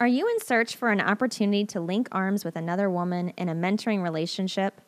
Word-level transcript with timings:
Are 0.00 0.08
you 0.08 0.26
in 0.26 0.40
search 0.40 0.76
for 0.76 0.88
an 0.88 1.02
opportunity 1.02 1.66
to 1.66 1.78
link 1.78 2.08
arms 2.10 2.42
with 2.42 2.56
another 2.56 2.88
woman 2.88 3.34
in 3.36 3.50
a 3.50 3.54
mentoring 3.54 4.02
relationship? 4.02 4.80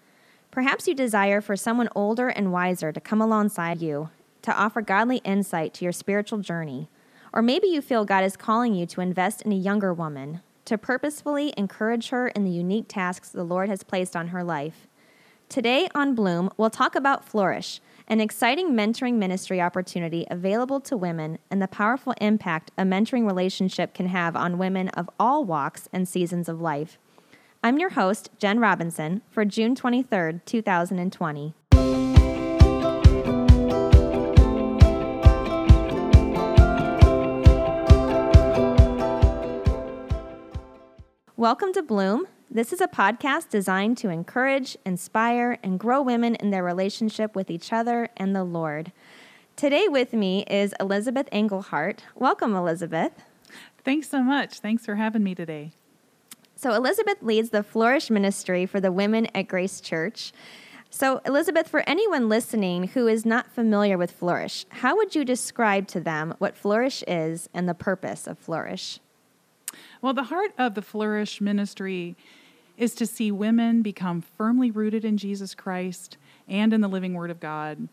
Perhaps 0.51 0.89
you 0.89 0.95
desire 0.95 1.43
for 1.43 1.55
someone 1.55 1.91
older 1.95 2.29
and 2.29 2.51
wiser 2.51 2.93
to 2.93 3.01
come 3.01 3.21
alongside 3.21 3.83
you 3.83 4.09
to 4.41 4.57
offer 4.57 4.81
godly 4.81 5.19
insight 5.19 5.75
to 5.75 5.85
your 5.85 5.93
spiritual 5.93 6.39
journey. 6.39 6.89
Or 7.31 7.43
maybe 7.43 7.67
you 7.67 7.83
feel 7.83 8.07
God 8.07 8.25
is 8.25 8.39
calling 8.39 8.75
you 8.75 8.87
to 8.87 9.03
invest 9.03 9.43
in 9.43 9.53
a 9.53 9.55
younger 9.55 9.93
woman, 9.93 10.41
to 10.65 10.79
purposefully 10.79 11.53
encourage 11.59 12.09
her 12.09 12.29
in 12.29 12.45
the 12.45 12.51
unique 12.51 12.87
tasks 12.89 13.29
the 13.29 13.45
Lord 13.45 13.69
has 13.69 13.83
placed 13.83 14.17
on 14.17 14.29
her 14.29 14.43
life. 14.43 14.89
Today 15.51 15.91
on 15.95 16.15
Bloom, 16.15 16.49
we'll 16.57 16.71
talk 16.71 16.95
about 16.95 17.23
Flourish, 17.23 17.83
an 18.09 18.21
exciting 18.21 18.73
mentoring 18.73 19.15
ministry 19.15 19.61
opportunity 19.61 20.27
available 20.31 20.81
to 20.81 20.97
women 20.97 21.39
and 21.51 21.63
the 21.63 21.69
powerful 21.69 22.15
impact 22.21 22.71
a 22.77 22.83
mentoring 22.83 23.27
relationship 23.27 23.95
can 23.95 24.07
have 24.07 24.37
on 24.37 24.59
women 24.59 24.89
of 24.91 25.09
all 25.19 25.45
walks 25.45 25.89
and 25.93 26.09
seasons 26.09 26.49
of 26.49 26.61
life. 26.61 26.99
I'm 27.63 27.79
your 27.79 27.91
host, 27.91 28.31
Jen 28.39 28.59
Robinson, 28.59 29.23
for 29.31 29.45
June 29.45 29.77
23rd, 29.77 30.45
2020. 30.45 31.55
Welcome 41.37 41.73
to 41.73 41.83
Bloom. 41.83 42.27
This 42.55 42.71
is 42.71 42.83
a 42.83 42.87
podcast 42.87 43.49
designed 43.49 43.97
to 43.97 44.11
encourage, 44.11 44.77
inspire, 44.85 45.57
and 45.63 45.81
grow 45.81 46.03
women 46.03 46.35
in 46.35 46.51
their 46.51 46.63
relationship 46.63 47.35
with 47.35 47.51
each 47.51 47.73
other 47.73 48.11
and 48.15 48.37
the 48.37 48.45
Lord. 48.45 48.93
Today 49.57 49.89
with 49.89 50.13
me 50.13 50.45
is 50.51 50.75
Elizabeth 50.79 51.31
Engelhart. 51.33 52.01
Welcome, 52.15 52.55
Elizabeth. 52.55 53.13
Thanks 53.87 54.11
so 54.11 54.23
much. 54.23 54.59
Thanks 54.59 54.85
for 54.85 54.97
having 54.97 55.25
me 55.25 55.35
today. 55.35 55.73
So, 56.55 56.75
Elizabeth 56.75 57.23
leads 57.23 57.49
the 57.49 57.63
Flourish 57.63 58.11
Ministry 58.11 58.67
for 58.67 58.81
the 58.81 58.93
women 58.93 59.29
at 59.35 59.49
Grace 59.49 59.81
Church. 59.81 60.35
So, 60.91 61.23
Elizabeth, 61.25 61.69
for 61.69 61.83
anyone 61.87 62.29
listening 62.29 62.89
who 62.89 63.07
is 63.07 63.25
not 63.25 63.51
familiar 63.51 63.97
with 63.97 64.11
Flourish, 64.11 64.67
how 64.69 64.95
would 64.97 65.15
you 65.15 65.25
describe 65.25 65.87
to 65.89 66.01
them 66.01 66.35
what 66.37 66.55
Flourish 66.55 67.03
is 67.09 67.49
and 67.55 67.67
the 67.67 67.73
purpose 67.73 68.27
of 68.27 68.39
Flourish? 68.39 69.01
Well, 70.03 70.13
the 70.13 70.25
heart 70.25 70.53
of 70.59 70.75
the 70.75 70.83
Flourish 70.83 71.41
ministry 71.41 72.15
is 72.77 72.95
to 72.95 73.07
see 73.07 73.31
women 73.31 73.83
become 73.83 74.21
firmly 74.21 74.71
rooted 74.71 75.05
in 75.05 75.17
Jesus 75.17 75.55
Christ 75.55 76.17
and 76.49 76.73
in 76.73 76.81
the 76.81 76.89
living 76.89 77.15
Word 77.15 77.31
of 77.31 77.41
God. 77.41 77.89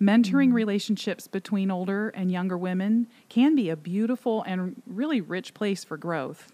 Mentoring 0.00 0.48
mm-hmm. 0.48 0.52
relationships 0.52 1.26
between 1.26 1.70
older 1.70 2.10
and 2.10 2.30
younger 2.30 2.56
women 2.56 3.08
can 3.28 3.56
be 3.56 3.68
a 3.68 3.76
beautiful 3.76 4.42
and 4.42 4.80
really 4.86 5.20
rich 5.20 5.54
place 5.54 5.82
for 5.82 5.96
growth. 5.96 6.52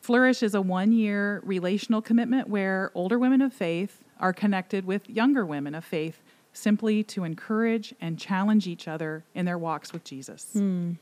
Flourish 0.00 0.42
is 0.42 0.54
a 0.54 0.60
one 0.62 0.92
year 0.92 1.42
relational 1.44 2.00
commitment 2.00 2.48
where 2.48 2.90
older 2.94 3.18
women 3.18 3.42
of 3.42 3.52
faith 3.52 4.02
are 4.20 4.32
connected 4.32 4.84
with 4.84 5.08
younger 5.08 5.44
women 5.44 5.74
of 5.74 5.84
faith 5.84 6.22
simply 6.52 7.02
to 7.04 7.24
encourage 7.24 7.94
and 8.00 8.18
challenge 8.18 8.66
each 8.66 8.88
other 8.88 9.24
in 9.34 9.44
their 9.44 9.58
walks 9.58 9.92
with 9.92 10.04
Jesus. 10.04 10.48
Mm. 10.54 10.96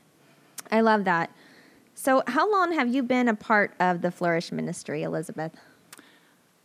I 0.71 0.81
love 0.81 1.05
that. 1.05 1.31
So, 1.95 2.21
how 2.27 2.51
long 2.51 2.73
have 2.73 2.93
you 2.93 3.01
been 3.01 3.27
a 3.27 3.33
part 3.33 3.73
of 3.79 4.01
the 4.01 4.11
Flourish 4.11 4.51
Ministry, 4.51 5.03
Elizabeth? 5.03 5.51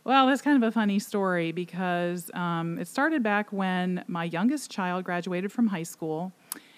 Well, 0.05 0.27
that's 0.27 0.41
kind 0.41 0.61
of 0.61 0.67
a 0.67 0.71
funny 0.71 0.99
story 0.99 1.51
because 1.51 2.29
um, 2.33 2.77
it 2.77 2.87
started 2.87 3.23
back 3.23 3.53
when 3.53 4.03
my 4.07 4.25
youngest 4.25 4.69
child 4.69 5.05
graduated 5.05 5.51
from 5.51 5.67
high 5.67 5.83
school 5.83 6.33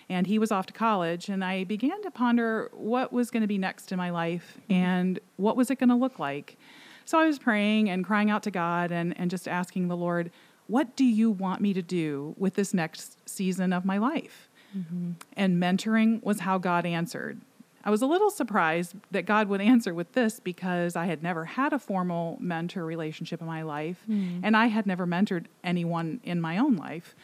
and 0.09 0.27
he 0.27 0.37
was 0.37 0.51
off 0.51 0.67
to 0.67 0.73
college. 0.73 1.29
And 1.29 1.43
I 1.43 1.63
began 1.63 2.01
to 2.03 2.11
ponder 2.11 2.69
what 2.73 3.11
was 3.11 3.31
going 3.31 3.41
to 3.41 3.47
be 3.47 3.57
next 3.57 3.91
in 3.91 3.97
my 3.97 4.11
life 4.11 4.57
mm-hmm. 4.61 4.73
and 4.73 5.19
what 5.37 5.57
was 5.57 5.71
it 5.71 5.79
going 5.79 5.89
to 5.89 5.95
look 5.95 6.19
like. 6.19 6.57
So 7.05 7.19
I 7.19 7.25
was 7.25 7.39
praying 7.39 7.89
and 7.89 8.05
crying 8.05 8.29
out 8.29 8.43
to 8.43 8.51
God 8.51 8.91
and, 8.91 9.17
and 9.19 9.31
just 9.31 9.47
asking 9.47 9.87
the 9.87 9.97
Lord, 9.97 10.31
what 10.67 10.95
do 10.95 11.05
you 11.05 11.31
want 11.31 11.61
me 11.61 11.73
to 11.73 11.81
do 11.81 12.35
with 12.37 12.55
this 12.55 12.73
next 12.73 13.17
season 13.27 13.73
of 13.73 13.85
my 13.85 13.97
life? 13.97 14.49
Mm-hmm. 14.75 15.11
And 15.33 15.61
mentoring 15.61 16.23
was 16.23 16.41
how 16.41 16.57
God 16.57 16.85
answered. 16.85 17.41
I 17.85 17.91
was 17.91 18.01
a 18.01 18.07
little 18.07 18.31
surprised 18.31 18.95
that 19.11 19.27
God 19.27 19.47
would 19.47 19.61
answer 19.61 19.93
with 19.93 20.13
this 20.13 20.39
because 20.39 20.95
I 20.95 21.05
had 21.05 21.21
never 21.21 21.45
had 21.45 21.71
a 21.71 21.77
formal 21.77 22.37
mentor 22.41 22.83
relationship 22.83 23.41
in 23.41 23.47
my 23.47 23.61
life, 23.61 24.03
mm. 24.09 24.39
and 24.41 24.57
I 24.57 24.67
had 24.67 24.87
never 24.87 25.05
mentored 25.05 25.45
anyone 25.63 26.19
in 26.23 26.41
my 26.41 26.57
own 26.57 26.75
life. 26.75 27.15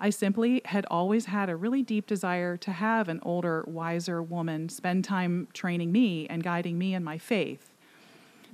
I 0.00 0.10
simply 0.10 0.62
had 0.64 0.86
always 0.90 1.26
had 1.26 1.50
a 1.50 1.56
really 1.56 1.82
deep 1.82 2.06
desire 2.06 2.56
to 2.58 2.72
have 2.72 3.08
an 3.08 3.20
older, 3.22 3.64
wiser 3.66 4.22
woman 4.22 4.68
spend 4.70 5.04
time 5.04 5.48
training 5.52 5.92
me 5.92 6.26
and 6.28 6.42
guiding 6.42 6.78
me 6.78 6.94
in 6.94 7.04
my 7.04 7.18
faith. 7.18 7.70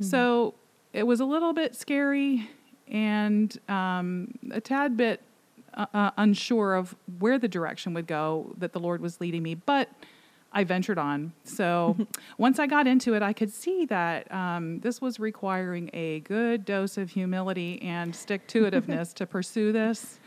Mm. 0.01 0.05
So 0.05 0.55
it 0.93 1.05
was 1.05 1.21
a 1.21 1.25
little 1.25 1.53
bit 1.53 1.75
scary 1.75 2.49
and 2.89 3.57
um, 3.69 4.35
a 4.51 4.61
tad 4.61 4.97
bit 4.97 5.21
uh, 5.75 5.87
uh, 5.95 6.11
unsure 6.17 6.75
of 6.75 6.95
where 7.19 7.39
the 7.39 7.49
direction 7.49 7.95
would 7.95 8.07
go 8.07 8.55
that 8.59 8.73
the 8.73 8.81
Lord 8.81 9.01
was 9.01 9.21
leading 9.21 9.43
me, 9.43 9.55
but 9.55 9.89
I 10.53 10.65
ventured 10.65 10.99
on. 10.99 11.33
So 11.45 11.97
once 12.39 12.59
I 12.59 12.67
got 12.67 12.87
into 12.87 13.15
it, 13.15 13.23
I 13.23 13.33
could 13.33 13.51
see 13.51 13.87
that 13.87 14.33
um, 14.33 14.81
this 14.81 15.01
was 15.01 15.19
requiring 15.19 15.91
a 15.93 16.21
good 16.21 16.65
dose 16.65 16.99
of 16.99 17.11
humility 17.11 17.81
and 17.83 18.15
stick 18.15 18.47
to 18.49 18.65
itiveness 18.65 19.15
to 19.15 19.27
pursue 19.27 19.73
this. 19.73 20.21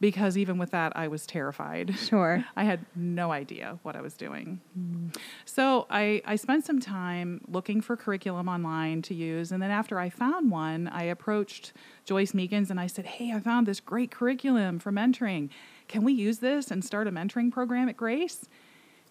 Because 0.00 0.36
even 0.36 0.58
with 0.58 0.72
that, 0.72 0.92
I 0.96 1.08
was 1.08 1.24
terrified. 1.24 1.96
Sure. 1.96 2.44
I 2.56 2.64
had 2.64 2.84
no 2.96 3.30
idea 3.30 3.78
what 3.84 3.94
I 3.94 4.02
was 4.02 4.14
doing. 4.14 4.60
Mm. 4.78 5.16
So 5.44 5.86
I, 5.88 6.20
I 6.26 6.36
spent 6.36 6.66
some 6.66 6.80
time 6.80 7.40
looking 7.46 7.80
for 7.80 7.96
curriculum 7.96 8.48
online 8.48 9.02
to 9.02 9.14
use. 9.14 9.52
And 9.52 9.62
then 9.62 9.70
after 9.70 9.98
I 9.98 10.10
found 10.10 10.50
one, 10.50 10.88
I 10.88 11.04
approached 11.04 11.72
Joyce 12.04 12.32
Meekins 12.32 12.70
and 12.70 12.80
I 12.80 12.88
said, 12.88 13.06
Hey, 13.06 13.32
I 13.32 13.38
found 13.38 13.66
this 13.66 13.80
great 13.80 14.10
curriculum 14.10 14.78
for 14.80 14.90
mentoring. 14.90 15.48
Can 15.86 16.02
we 16.02 16.12
use 16.12 16.38
this 16.38 16.70
and 16.70 16.84
start 16.84 17.06
a 17.06 17.12
mentoring 17.12 17.52
program 17.52 17.88
at 17.88 17.96
Grace? 17.96 18.46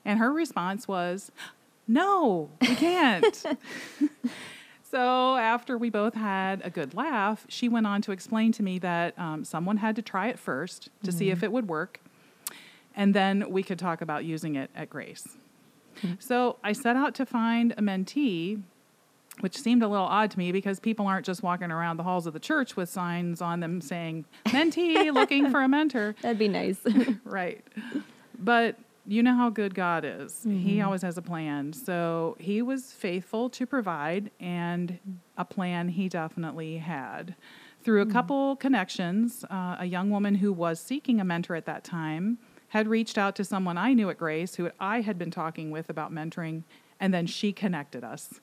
And 0.06 0.19
her 0.19 0.31
response 0.31 0.88
was, 0.88 1.31
No, 1.88 2.50
we 2.62 2.75
can't. 2.75 3.46
so 4.84 5.36
after 5.36 5.78
we 5.78 5.90
both 5.90 6.14
had 6.14 6.62
a 6.64 6.69
good 6.69 6.94
laugh, 6.94 7.46
she 7.50 7.69
went 7.69 7.88
on 7.88 8.02
to 8.03 8.12
explain 8.12 8.52
to 8.53 8.63
me 8.63 8.80
that 8.80 9.18
um, 9.18 9.44
someone 9.44 9.78
had 9.78 9.96
to 9.96 10.02
try 10.02 10.28
it 10.28 10.40
first 10.40 10.86
to 11.03 11.09
mm-hmm. 11.09 11.18
see 11.18 11.30
if 11.30 11.38
mm-hmm. 11.38 11.46
it 11.46 11.52
would 11.52 11.69
work. 11.69 12.00
And 12.96 13.13
then 13.13 13.50
we 13.50 13.63
could 13.63 13.80
talk 13.80 14.02
about 14.02 14.24
using 14.24 14.56
it 14.56 14.69
at 14.75 14.90
Grace. 14.90 15.38
Mm-hmm. 15.97 16.16
So 16.19 16.58
I 16.63 16.74
set 16.74 16.96
out 16.96 17.16
to 17.16 17.25
find 17.25 17.72
a 17.74 17.81
mentee 17.81 18.62
which 19.40 19.58
seemed 19.58 19.81
a 19.81 19.88
little 19.88 20.06
odd 20.06 20.30
to 20.31 20.38
me 20.38 20.52
because 20.52 20.80
people 20.80 21.08
aren't 21.08 21.25
just 21.25 21.42
walking 21.42 21.72
around 21.72 21.97
the 21.97 22.03
halls 22.03 22.28
of 22.28 22.34
the 22.34 22.40
church 22.40 22.75
with 22.75 22.90
signs 22.90 23.42
on 23.42 23.59
them 23.59 23.81
saying 23.81 24.25
mentee 24.47 25.12
looking 25.13 25.50
for 25.50 25.62
a 25.62 25.68
mentor 25.68 26.16
that'd 26.22 26.38
be 26.38 26.47
nice 26.47 26.80
right 27.24 27.63
but 28.38 28.78
you 29.06 29.22
know 29.22 29.36
how 29.36 29.50
good 29.50 29.75
God 29.75 30.06
is. 30.06 30.34
Mm-hmm. 30.40 30.59
He 30.59 30.81
always 30.81 31.02
has 31.02 31.18
a 31.18 31.22
plan. 31.22 31.74
So 31.74 32.38
he 32.40 32.62
was 32.62 32.91
faithful 32.91 33.50
to 33.52 33.66
provide, 33.66 34.31
and 34.40 35.00
a 35.38 35.46
plan 35.46 35.90
he 35.90 36.08
definitely 36.09 36.78
had. 36.78 37.36
Through 37.84 38.02
a 38.02 38.06
mm-hmm. 38.06 38.13
couple 38.13 38.56
connections, 38.56 39.44
uh, 39.50 39.78
a 39.80 39.86
young 39.86 40.09
woman 40.09 40.36
who 40.36 40.53
was 40.53 40.80
seeking 40.80 41.19
a 41.19 41.25
mentor 41.25 41.56
at 41.56 41.66
that 41.66 41.84
time 41.84 42.38
had 42.69 42.88
reached 42.88 43.18
out 43.18 43.36
to 43.36 43.44
someone 43.44 43.78
I 43.78 43.94
knew 43.94 44.09
at 44.09 44.18
Grace 44.18 44.56
who 44.56 44.72
I 44.80 45.02
had 45.02 45.18
been 45.18 45.31
talking 45.31 45.69
with 45.69 45.90
about 45.90 46.13
mentoring, 46.13 46.63
and 47.00 47.13
then 47.13 47.28
she 47.28 47.52
connected 47.52 48.03
us. 48.03 48.40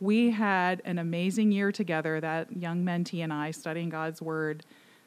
We 0.00 0.30
had 0.30 0.82
an 0.84 0.98
amazing 0.98 1.52
year 1.52 1.70
together, 1.70 2.20
that 2.20 2.56
young 2.56 2.84
mentee 2.84 3.22
and 3.22 3.32
I, 3.32 3.52
studying 3.52 3.90
God's 3.90 4.20
Word 4.20 4.64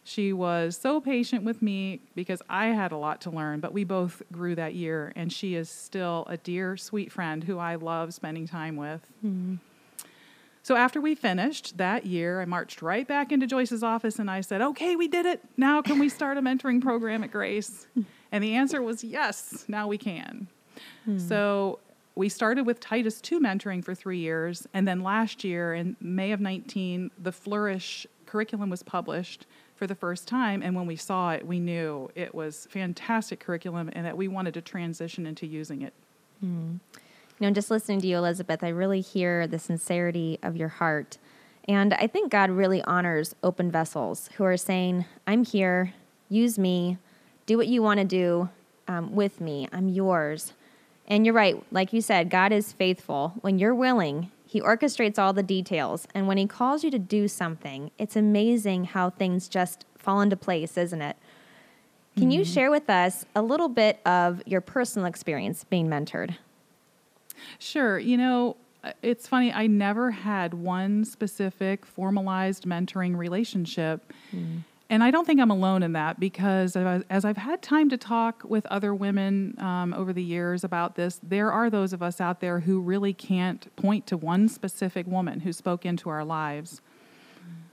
she 0.07 0.31
was 0.31 0.77
so 0.77 1.01
patient 1.01 1.43
with 1.43 1.61
me 1.61 1.99
because 2.15 2.41
I 2.49 2.67
had 2.67 2.93
a 2.93 2.97
lot 2.97 3.19
to 3.21 3.29
learn, 3.29 3.59
but 3.59 3.73
we 3.73 3.83
both 3.83 4.21
grew 4.31 4.55
that 4.55 4.73
year, 4.73 5.11
and 5.17 5.33
she 5.33 5.55
is 5.55 5.69
still 5.69 6.25
a 6.29 6.37
dear, 6.37 6.77
sweet 6.77 7.11
friend 7.11 7.43
who 7.43 7.57
I 7.57 7.75
love 7.75 8.13
spending 8.13 8.47
time 8.47 8.77
with. 8.77 9.01
Mm-hmm. 9.25 9.55
So 10.63 10.77
after 10.77 11.01
we 11.01 11.13
finished 11.13 11.77
that 11.77 12.05
year, 12.05 12.39
I 12.41 12.45
marched 12.45 12.81
right 12.81 13.05
back 13.05 13.33
into 13.33 13.47
Joyce's 13.47 13.83
office 13.83 14.17
and 14.17 14.31
I 14.31 14.41
said, 14.41 14.61
Okay, 14.61 14.95
we 14.95 15.07
did 15.07 15.25
it. 15.25 15.41
Now 15.55 15.81
can 15.81 15.97
we 15.97 16.09
start 16.09 16.37
a 16.37 16.41
mentoring 16.41 16.81
program 16.81 17.23
at 17.23 17.31
Grace? 17.31 17.87
And 18.29 18.43
the 18.43 18.55
answer 18.55 18.81
was 18.81 19.05
yes, 19.05 19.63
now 19.69 19.87
we 19.87 19.97
can. 19.97 20.49
Mm-hmm. 21.07 21.17
So 21.17 21.79
we 22.15 22.27
started 22.27 22.65
with 22.65 22.81
Titus 22.81 23.21
2 23.21 23.39
mentoring 23.39 23.81
for 23.81 23.95
three 23.95 24.17
years. 24.17 24.67
And 24.73 24.85
then 24.85 25.01
last 25.01 25.45
year, 25.45 25.73
in 25.73 25.95
May 26.01 26.33
of 26.33 26.41
19, 26.41 27.09
the 27.17 27.31
Flourish 27.31 28.05
curriculum 28.25 28.69
was 28.69 28.83
published 28.83 29.45
for 29.77 29.87
the 29.87 29.95
first 29.95 30.27
time. 30.27 30.61
And 30.61 30.75
when 30.75 30.87
we 30.87 30.95
saw 30.95 31.31
it, 31.31 31.45
we 31.45 31.59
knew 31.59 32.09
it 32.15 32.33
was 32.33 32.67
fantastic 32.69 33.39
curriculum 33.39 33.89
and 33.93 34.05
that 34.05 34.17
we 34.17 34.27
wanted 34.27 34.53
to 34.55 34.61
transition 34.61 35.25
into 35.25 35.45
using 35.45 35.83
it. 35.83 35.93
Mm. 36.43 36.79
You 37.39 37.47
know, 37.47 37.51
just 37.51 37.69
listening 37.69 38.01
to 38.01 38.07
you, 38.07 38.17
Elizabeth, 38.17 38.63
I 38.63 38.69
really 38.69 39.01
hear 39.01 39.45
the 39.45 39.59
sincerity 39.59 40.39
of 40.41 40.57
your 40.57 40.69
heart. 40.69 41.17
And 41.67 41.93
I 41.93 42.07
think 42.07 42.31
God 42.31 42.49
really 42.49 42.81
honors 42.83 43.35
open 43.43 43.69
vessels 43.69 44.29
who 44.35 44.43
are 44.43 44.57
saying, 44.57 45.05
I'm 45.27 45.45
here, 45.45 45.93
use 46.29 46.57
me, 46.57 46.97
do 47.45 47.57
what 47.57 47.67
you 47.67 47.83
want 47.83 47.99
to 47.99 48.05
do 48.05 48.49
um, 48.87 49.13
with 49.13 49.39
me, 49.39 49.67
I'm 49.71 49.89
yours. 49.89 50.53
And 51.07 51.25
you're 51.25 51.35
right, 51.35 51.61
like 51.71 51.93
you 51.93 52.01
said, 52.01 52.29
God 52.29 52.51
is 52.51 52.73
faithful. 52.73 53.33
When 53.41 53.59
you're 53.59 53.75
willing, 53.75 54.31
He 54.57 54.61
orchestrates 54.63 55.19
all 55.19 55.33
the 55.33 55.43
details, 55.43 56.07
and 56.15 56.27
when 56.27 56.39
he 56.39 56.47
calls 56.47 56.83
you 56.83 56.89
to 56.89 56.97
do 56.97 57.27
something, 57.27 57.91
it's 57.99 58.15
amazing 58.15 58.85
how 58.85 59.11
things 59.11 59.47
just 59.47 59.85
fall 59.95 60.19
into 60.19 60.35
place, 60.35 60.79
isn't 60.79 60.99
it? 60.99 61.15
Can 62.17 62.31
you 62.31 62.43
share 62.43 62.71
with 62.71 62.89
us 62.89 63.23
a 63.35 63.43
little 63.43 63.69
bit 63.69 63.99
of 64.03 64.41
your 64.47 64.61
personal 64.61 65.05
experience 65.05 65.63
being 65.63 65.87
mentored? 65.87 66.37
Sure. 67.59 67.99
You 67.99 68.17
know, 68.17 68.57
uh, 68.83 68.93
it's 69.03 69.27
funny, 69.27 69.53
I 69.53 69.67
never 69.67 70.09
had 70.09 70.55
one 70.55 71.05
specific 71.05 71.85
formalized 71.85 72.63
mentoring 72.63 73.15
relationship. 73.15 74.11
And 74.89 75.03
I 75.03 75.11
don't 75.11 75.25
think 75.25 75.41
I'm 75.41 75.51
alone 75.51 75.83
in 75.83 75.91
that 75.93 76.17
because 76.17 76.77
as 76.77 77.25
I've 77.25 77.37
had 77.37 77.61
time 77.61 77.89
to 77.89 77.97
talk 77.97 78.43
with 78.45 78.65
other 78.67 78.95
women 78.95 79.55
um, 79.59 79.93
over 79.93 80.13
the 80.13 80.23
years 80.23 80.63
about 80.63 80.95
this, 80.95 81.19
there 81.21 81.51
are 81.51 81.69
those 81.69 81.91
of 81.91 82.01
us 82.01 82.21
out 82.21 82.39
there 82.39 82.61
who 82.61 82.79
really 82.79 83.13
can't 83.13 83.75
point 83.75 84.07
to 84.07 84.15
one 84.15 84.47
specific 84.47 85.05
woman 85.05 85.41
who 85.41 85.51
spoke 85.51 85.85
into 85.85 86.09
our 86.09 86.23
lives. 86.23 86.81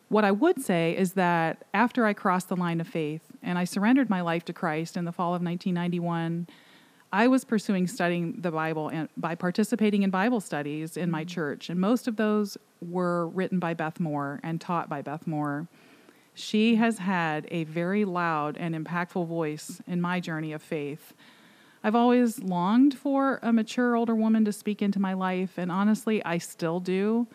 What 0.08 0.25
I 0.25 0.32
would 0.32 0.61
say 0.61 0.96
is 0.96 1.12
that 1.12 1.64
after 1.72 2.05
I 2.05 2.14
crossed 2.14 2.49
the 2.49 2.56
line 2.56 2.81
of 2.81 2.88
faith 2.88 3.22
and 3.43 3.58
I 3.58 3.64
surrendered 3.64 4.10
my 4.10 4.20
life 4.20 4.44
to 4.46 4.52
Christ 4.52 4.96
in 4.96 5.05
the 5.05 5.12
fall 5.12 5.34
of 5.34 5.43
1991, 5.43 6.49
I 7.12 7.28
was 7.28 7.44
pursuing 7.44 7.87
studying 7.87 8.40
the 8.40 8.50
Bible 8.50 8.88
and 8.88 9.08
by 9.17 9.37
participating 9.37 10.02
in 10.02 10.10
Bible 10.10 10.40
studies 10.40 10.96
in 10.96 11.12
my 11.12 11.22
church, 11.22 11.70
and 11.70 11.81
most 11.81 12.08
of 12.08 12.17
those 12.17 12.58
were 12.81 13.28
written 13.28 13.60
by 13.60 13.72
Beth 13.72 14.00
Moore 14.00 14.40
and 14.43 14.60
taught 14.60 14.88
by 14.88 15.00
Beth 15.00 15.25
Moore. 15.25 15.69
She 16.34 16.76
has 16.76 16.98
had 16.98 17.46
a 17.50 17.64
very 17.64 18.04
loud 18.04 18.56
and 18.56 18.75
impactful 18.75 19.26
voice 19.26 19.81
in 19.86 20.00
my 20.00 20.20
journey 20.20 20.52
of 20.52 20.62
faith. 20.62 21.14
I've 21.82 21.94
always 21.94 22.42
longed 22.42 22.96
for 22.96 23.38
a 23.42 23.52
mature 23.52 23.94
older 23.94 24.14
woman 24.14 24.44
to 24.46 24.52
speak 24.52 24.82
into 24.82 24.98
my 24.98 25.12
life, 25.12 25.58
and 25.58 25.70
honestly, 25.70 26.25
I 26.25 26.38
still 26.38 26.81
do. 26.81 27.26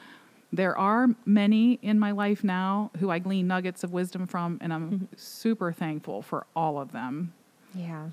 There 0.52 0.76
are 0.78 1.10
many 1.26 1.74
in 1.84 2.00
my 2.00 2.12
life 2.12 2.44
now 2.44 2.90
who 3.00 3.12
I 3.12 3.20
glean 3.20 3.48
nuggets 3.48 3.84
of 3.84 3.94
wisdom 3.94 4.26
from, 4.26 4.58
and 4.62 4.74
I'm 4.74 4.92
mm-hmm. 4.92 5.06
super 5.16 5.72
thankful 5.72 6.24
for 6.24 6.48
all 6.56 6.80
of 6.80 6.92
them. 6.92 7.34
Yeah. 7.76 8.08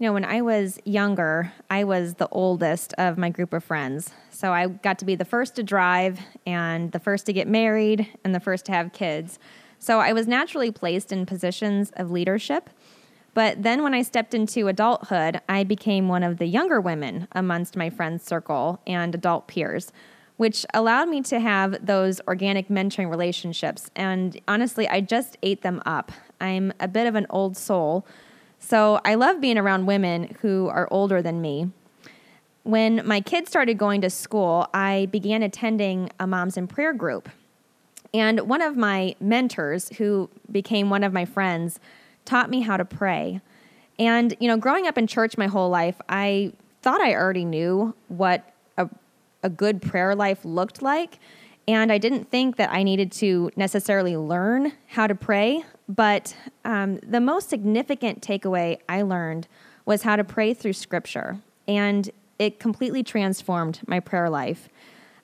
You 0.00 0.06
know, 0.06 0.14
when 0.14 0.24
I 0.24 0.40
was 0.40 0.80
younger, 0.84 1.52
I 1.68 1.84
was 1.84 2.14
the 2.14 2.28
oldest 2.32 2.94
of 2.94 3.16
my 3.16 3.28
group 3.30 3.52
of 3.52 3.62
friends. 3.62 4.10
So 4.30 4.52
I 4.52 4.66
got 4.66 4.98
to 5.00 5.04
be 5.04 5.14
the 5.14 5.26
first 5.26 5.56
to 5.56 5.62
drive 5.62 6.18
and 6.46 6.90
the 6.90 6.98
first 6.98 7.26
to 7.26 7.32
get 7.32 7.46
married 7.46 8.08
and 8.24 8.34
the 8.34 8.40
first 8.40 8.64
to 8.66 8.72
have 8.72 8.92
kids. 8.92 9.38
So 9.80 9.98
I 9.98 10.12
was 10.12 10.28
naturally 10.28 10.70
placed 10.70 11.10
in 11.10 11.24
positions 11.24 11.90
of 11.96 12.10
leadership. 12.10 12.68
But 13.32 13.62
then 13.62 13.82
when 13.82 13.94
I 13.94 14.02
stepped 14.02 14.34
into 14.34 14.68
adulthood, 14.68 15.40
I 15.48 15.64
became 15.64 16.06
one 16.06 16.22
of 16.22 16.36
the 16.36 16.46
younger 16.46 16.80
women 16.80 17.26
amongst 17.32 17.76
my 17.76 17.88
friends' 17.88 18.22
circle 18.22 18.80
and 18.86 19.14
adult 19.14 19.48
peers, 19.48 19.90
which 20.36 20.66
allowed 20.74 21.08
me 21.08 21.22
to 21.22 21.40
have 21.40 21.84
those 21.84 22.20
organic 22.28 22.68
mentoring 22.68 23.08
relationships. 23.08 23.90
And 23.96 24.38
honestly, 24.46 24.86
I 24.86 25.00
just 25.00 25.38
ate 25.42 25.62
them 25.62 25.82
up. 25.86 26.12
I'm 26.40 26.72
a 26.78 26.88
bit 26.88 27.06
of 27.06 27.14
an 27.14 27.26
old 27.30 27.56
soul. 27.56 28.06
So 28.58 29.00
I 29.04 29.14
love 29.14 29.40
being 29.40 29.56
around 29.56 29.86
women 29.86 30.36
who 30.42 30.68
are 30.68 30.88
older 30.90 31.22
than 31.22 31.40
me. 31.40 31.70
When 32.64 33.06
my 33.06 33.22
kids 33.22 33.48
started 33.48 33.78
going 33.78 34.02
to 34.02 34.10
school, 34.10 34.68
I 34.74 35.08
began 35.10 35.42
attending 35.42 36.10
a 36.20 36.26
moms 36.26 36.58
in 36.58 36.66
prayer 36.66 36.92
group. 36.92 37.30
And 38.12 38.40
one 38.40 38.62
of 38.62 38.76
my 38.76 39.14
mentors, 39.20 39.88
who 39.96 40.30
became 40.50 40.90
one 40.90 41.04
of 41.04 41.12
my 41.12 41.24
friends, 41.24 41.78
taught 42.24 42.50
me 42.50 42.60
how 42.62 42.76
to 42.76 42.84
pray. 42.84 43.40
And, 43.98 44.34
you 44.40 44.48
know, 44.48 44.56
growing 44.56 44.86
up 44.86 44.98
in 44.98 45.06
church 45.06 45.36
my 45.38 45.46
whole 45.46 45.68
life, 45.68 46.00
I 46.08 46.52
thought 46.82 47.00
I 47.00 47.14
already 47.14 47.44
knew 47.44 47.94
what 48.08 48.52
a, 48.76 48.88
a 49.42 49.50
good 49.50 49.82
prayer 49.82 50.14
life 50.14 50.44
looked 50.44 50.82
like. 50.82 51.18
And 51.68 51.92
I 51.92 51.98
didn't 51.98 52.30
think 52.30 52.56
that 52.56 52.70
I 52.72 52.82
needed 52.82 53.12
to 53.12 53.50
necessarily 53.54 54.16
learn 54.16 54.72
how 54.88 55.06
to 55.06 55.14
pray. 55.14 55.64
But 55.88 56.34
um, 56.64 56.96
the 56.98 57.20
most 57.20 57.48
significant 57.48 58.22
takeaway 58.22 58.78
I 58.88 59.02
learned 59.02 59.46
was 59.84 60.02
how 60.02 60.16
to 60.16 60.24
pray 60.24 60.54
through 60.54 60.72
scripture. 60.72 61.38
And 61.68 62.10
it 62.38 62.58
completely 62.58 63.02
transformed 63.02 63.80
my 63.86 64.00
prayer 64.00 64.30
life. 64.30 64.68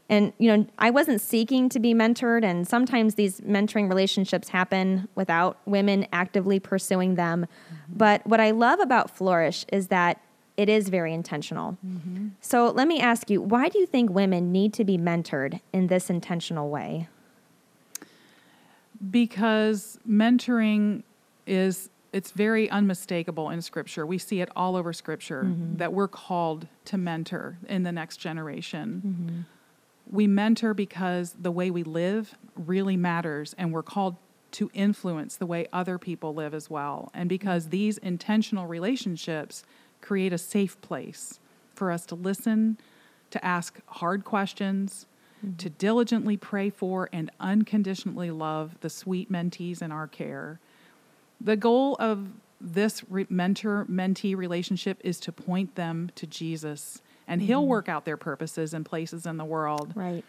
And, 0.09 0.33
you 0.39 0.55
know, 0.55 0.67
I 0.79 0.91
wasn't 0.91 1.21
seeking 1.21 1.69
to 1.71 1.81
be 1.81 1.93
mentored, 1.93 2.45
and 2.45 2.67
sometimes 2.67 3.17
these 3.17 3.41
mentoring 3.41 3.89
relationships 3.89 4.51
happen 4.51 5.09
without 5.17 5.59
women 5.67 6.07
actively 6.13 6.61
pursuing 6.61 7.17
them. 7.17 7.47
Mm-hmm. 7.47 7.97
But 7.97 8.27
what 8.27 8.41
I 8.41 8.53
love 8.53 8.79
about 8.79 9.11
Flourish 9.11 9.67
is 9.73 9.89
that 9.89 10.21
it 10.57 10.69
is 10.69 10.89
very 10.89 11.13
intentional. 11.13 11.77
Mm-hmm. 11.85 12.29
So 12.41 12.71
let 12.71 12.87
me 12.87 13.01
ask 13.01 13.29
you, 13.31 13.43
why 13.43 13.69
do 13.69 13.79
you 13.79 13.87
think 13.87 14.11
women 14.11 14.53
need 14.53 14.73
to 14.75 14.85
be 14.85 14.97
mentored 14.97 15.61
in 15.73 15.89
this 15.89 16.09
intentional 16.09 16.71
way? 16.71 17.09
because 19.11 19.99
mentoring 20.09 21.03
is 21.47 21.91
it's 22.13 22.31
very 22.31 22.71
unmistakable 22.71 23.51
in 23.51 23.61
scripture 23.61 24.07
we 24.07 24.19
see 24.19 24.41
it 24.41 24.49
all 24.57 24.77
over 24.77 24.93
scripture 24.93 25.45
mm-hmm. 25.45 25.77
that 25.77 25.93
we're 25.93 26.09
called 26.09 26.67
to 26.85 26.97
mentor 26.97 27.59
in 27.69 27.83
the 27.83 27.93
next 27.93 28.17
generation 28.19 29.47
we 30.11 30.27
mentor 30.27 30.75
because 30.75 31.35
the 31.39 31.51
way 31.51 31.71
we 31.71 31.83
live 31.83 32.35
really 32.55 32.97
matters 32.97 33.55
and 33.59 33.73
we're 33.73 33.83
called 33.83 34.17
to 34.53 34.71
influence 34.73 35.37
the 35.37 35.47
way 35.47 35.67
other 35.73 35.99
people 35.99 36.35
live 36.35 36.55
as 36.55 36.71
well. 36.71 37.11
And 37.13 37.29
because 37.29 37.69
these 37.69 37.99
intentional 37.99 38.67
relationships 38.67 39.65
create 40.01 40.33
a 40.33 40.39
safe 40.39 40.81
place 40.81 41.41
for 41.75 41.91
us 41.91 42.07
to 42.07 42.15
listen 42.15 42.79
to 43.31 43.45
ask 43.45 43.81
hard 43.87 44.25
questions 44.25 45.07
mm-hmm. 45.45 45.57
to 45.57 45.69
diligently 45.69 46.37
pray 46.37 46.71
for 46.71 47.09
and 47.13 47.31
unconditionally 47.41 48.31
love 48.31 48.77
the 48.81 48.91
sweet 48.91 49.31
mentees 49.31 49.83
in 49.83 49.93
our 49.93 50.07
care. 50.07 50.61
The 51.41 51.57
goal 51.57 51.97
of 51.99 52.29
this 52.61 53.03
re- 53.11 53.27
mentor 53.29 53.87
mentee 53.91 54.37
relationship 54.37 54.99
is 55.05 55.21
to 55.21 55.33
point 55.33 55.75
them 55.75 56.11
to 56.15 56.27
Jesus, 56.27 57.03
and 57.27 57.43
He'll 57.43 57.61
mm-hmm. 57.61 57.69
work 57.69 57.89
out 57.89 58.05
their 58.05 58.17
purposes 58.17 58.75
and 58.75 58.85
places 58.85 59.27
in 59.27 59.37
the 59.37 59.45
world. 59.45 59.93
Right. 59.95 60.25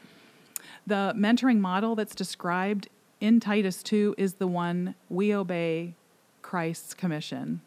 The 0.85 1.13
mentoring 1.15 1.59
model 1.59 1.95
that's 1.95 2.15
described 2.15 2.89
in 3.19 3.39
Titus 3.39 3.83
2 3.83 4.15
is 4.17 4.35
the 4.35 4.47
one 4.47 4.95
we 5.09 5.33
obey 5.33 5.95
Christ's 6.41 6.93
commission. 6.93 7.61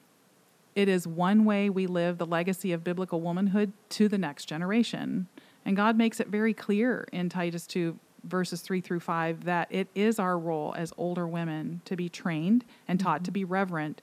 It 0.75 0.89
is 0.89 1.07
one 1.07 1.45
way 1.45 1.69
we 1.69 1.87
live 1.87 2.19
the 2.19 2.27
legacy 2.27 2.73
of 2.73 2.85
biblical 2.85 3.21
womanhood 3.21 3.73
to 3.91 4.09
the 4.09 4.19
next 4.19 4.47
generation. 4.47 5.27
And 5.65 5.77
God 5.77 5.97
makes 5.99 6.21
it 6.21 6.29
very 6.29 6.55
clear 6.55 7.07
in 7.13 7.29
Titus 7.29 7.67
2, 7.67 7.99
verses 8.25 8.61
3 8.61 8.81
through 8.81 9.01
5, 9.01 9.45
that 9.45 9.69
it 9.71 9.89
is 9.95 10.19
our 10.19 10.39
role 10.39 10.75
as 10.77 10.93
older 10.97 11.27
women 11.27 11.83
to 11.85 11.97
be 11.97 12.09
trained 12.09 12.65
and 12.89 12.99
taught 12.99 13.25
to 13.25 13.31
mm-hmm. 13.31 13.41
be 13.41 13.45
reverent, 13.45 14.01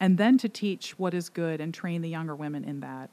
and 0.00 0.18
then 0.18 0.38
to 0.38 0.48
teach 0.48 0.98
what 0.98 1.14
is 1.14 1.28
good 1.28 1.60
and 1.60 1.72
train 1.72 2.02
the 2.02 2.08
younger 2.08 2.34
women 2.34 2.64
in 2.64 2.80
that. 2.80 3.10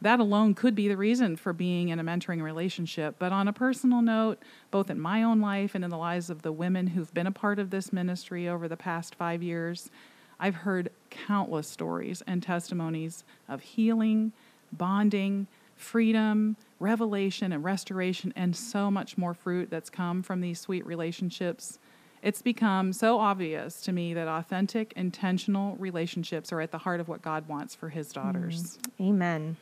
That 0.00 0.20
alone 0.20 0.54
could 0.54 0.74
be 0.74 0.88
the 0.88 0.96
reason 0.96 1.36
for 1.36 1.52
being 1.52 1.88
in 1.88 1.98
a 1.98 2.04
mentoring 2.04 2.42
relationship. 2.42 3.16
But 3.18 3.32
on 3.32 3.48
a 3.48 3.52
personal 3.52 4.02
note, 4.02 4.42
both 4.70 4.90
in 4.90 5.00
my 5.00 5.22
own 5.22 5.40
life 5.40 5.74
and 5.74 5.84
in 5.84 5.90
the 5.90 5.96
lives 5.96 6.30
of 6.30 6.42
the 6.42 6.52
women 6.52 6.88
who've 6.88 7.12
been 7.14 7.26
a 7.26 7.32
part 7.32 7.58
of 7.58 7.70
this 7.70 7.92
ministry 7.92 8.48
over 8.48 8.68
the 8.68 8.76
past 8.76 9.14
five 9.14 9.42
years, 9.42 9.90
I've 10.38 10.56
heard 10.56 10.90
countless 11.10 11.68
stories 11.68 12.22
and 12.26 12.42
testimonies 12.42 13.24
of 13.48 13.62
healing, 13.62 14.32
bonding, 14.72 15.46
freedom, 15.76 16.56
revelation, 16.78 17.52
and 17.52 17.64
restoration, 17.64 18.32
and 18.36 18.54
so 18.54 18.90
much 18.90 19.16
more 19.16 19.34
fruit 19.34 19.70
that's 19.70 19.90
come 19.90 20.22
from 20.22 20.40
these 20.40 20.60
sweet 20.60 20.84
relationships. 20.84 21.78
It's 22.26 22.42
become 22.42 22.92
so 22.92 23.20
obvious 23.20 23.80
to 23.82 23.92
me 23.92 24.12
that 24.14 24.26
authentic, 24.26 24.92
intentional 24.96 25.76
relationships 25.76 26.50
are 26.50 26.60
at 26.60 26.72
the 26.72 26.78
heart 26.78 26.98
of 26.98 27.06
what 27.06 27.22
God 27.22 27.46
wants 27.46 27.76
for 27.76 27.88
His 27.88 28.08
mm. 28.08 28.14
daughters. 28.14 28.80
Amen. 29.00 29.56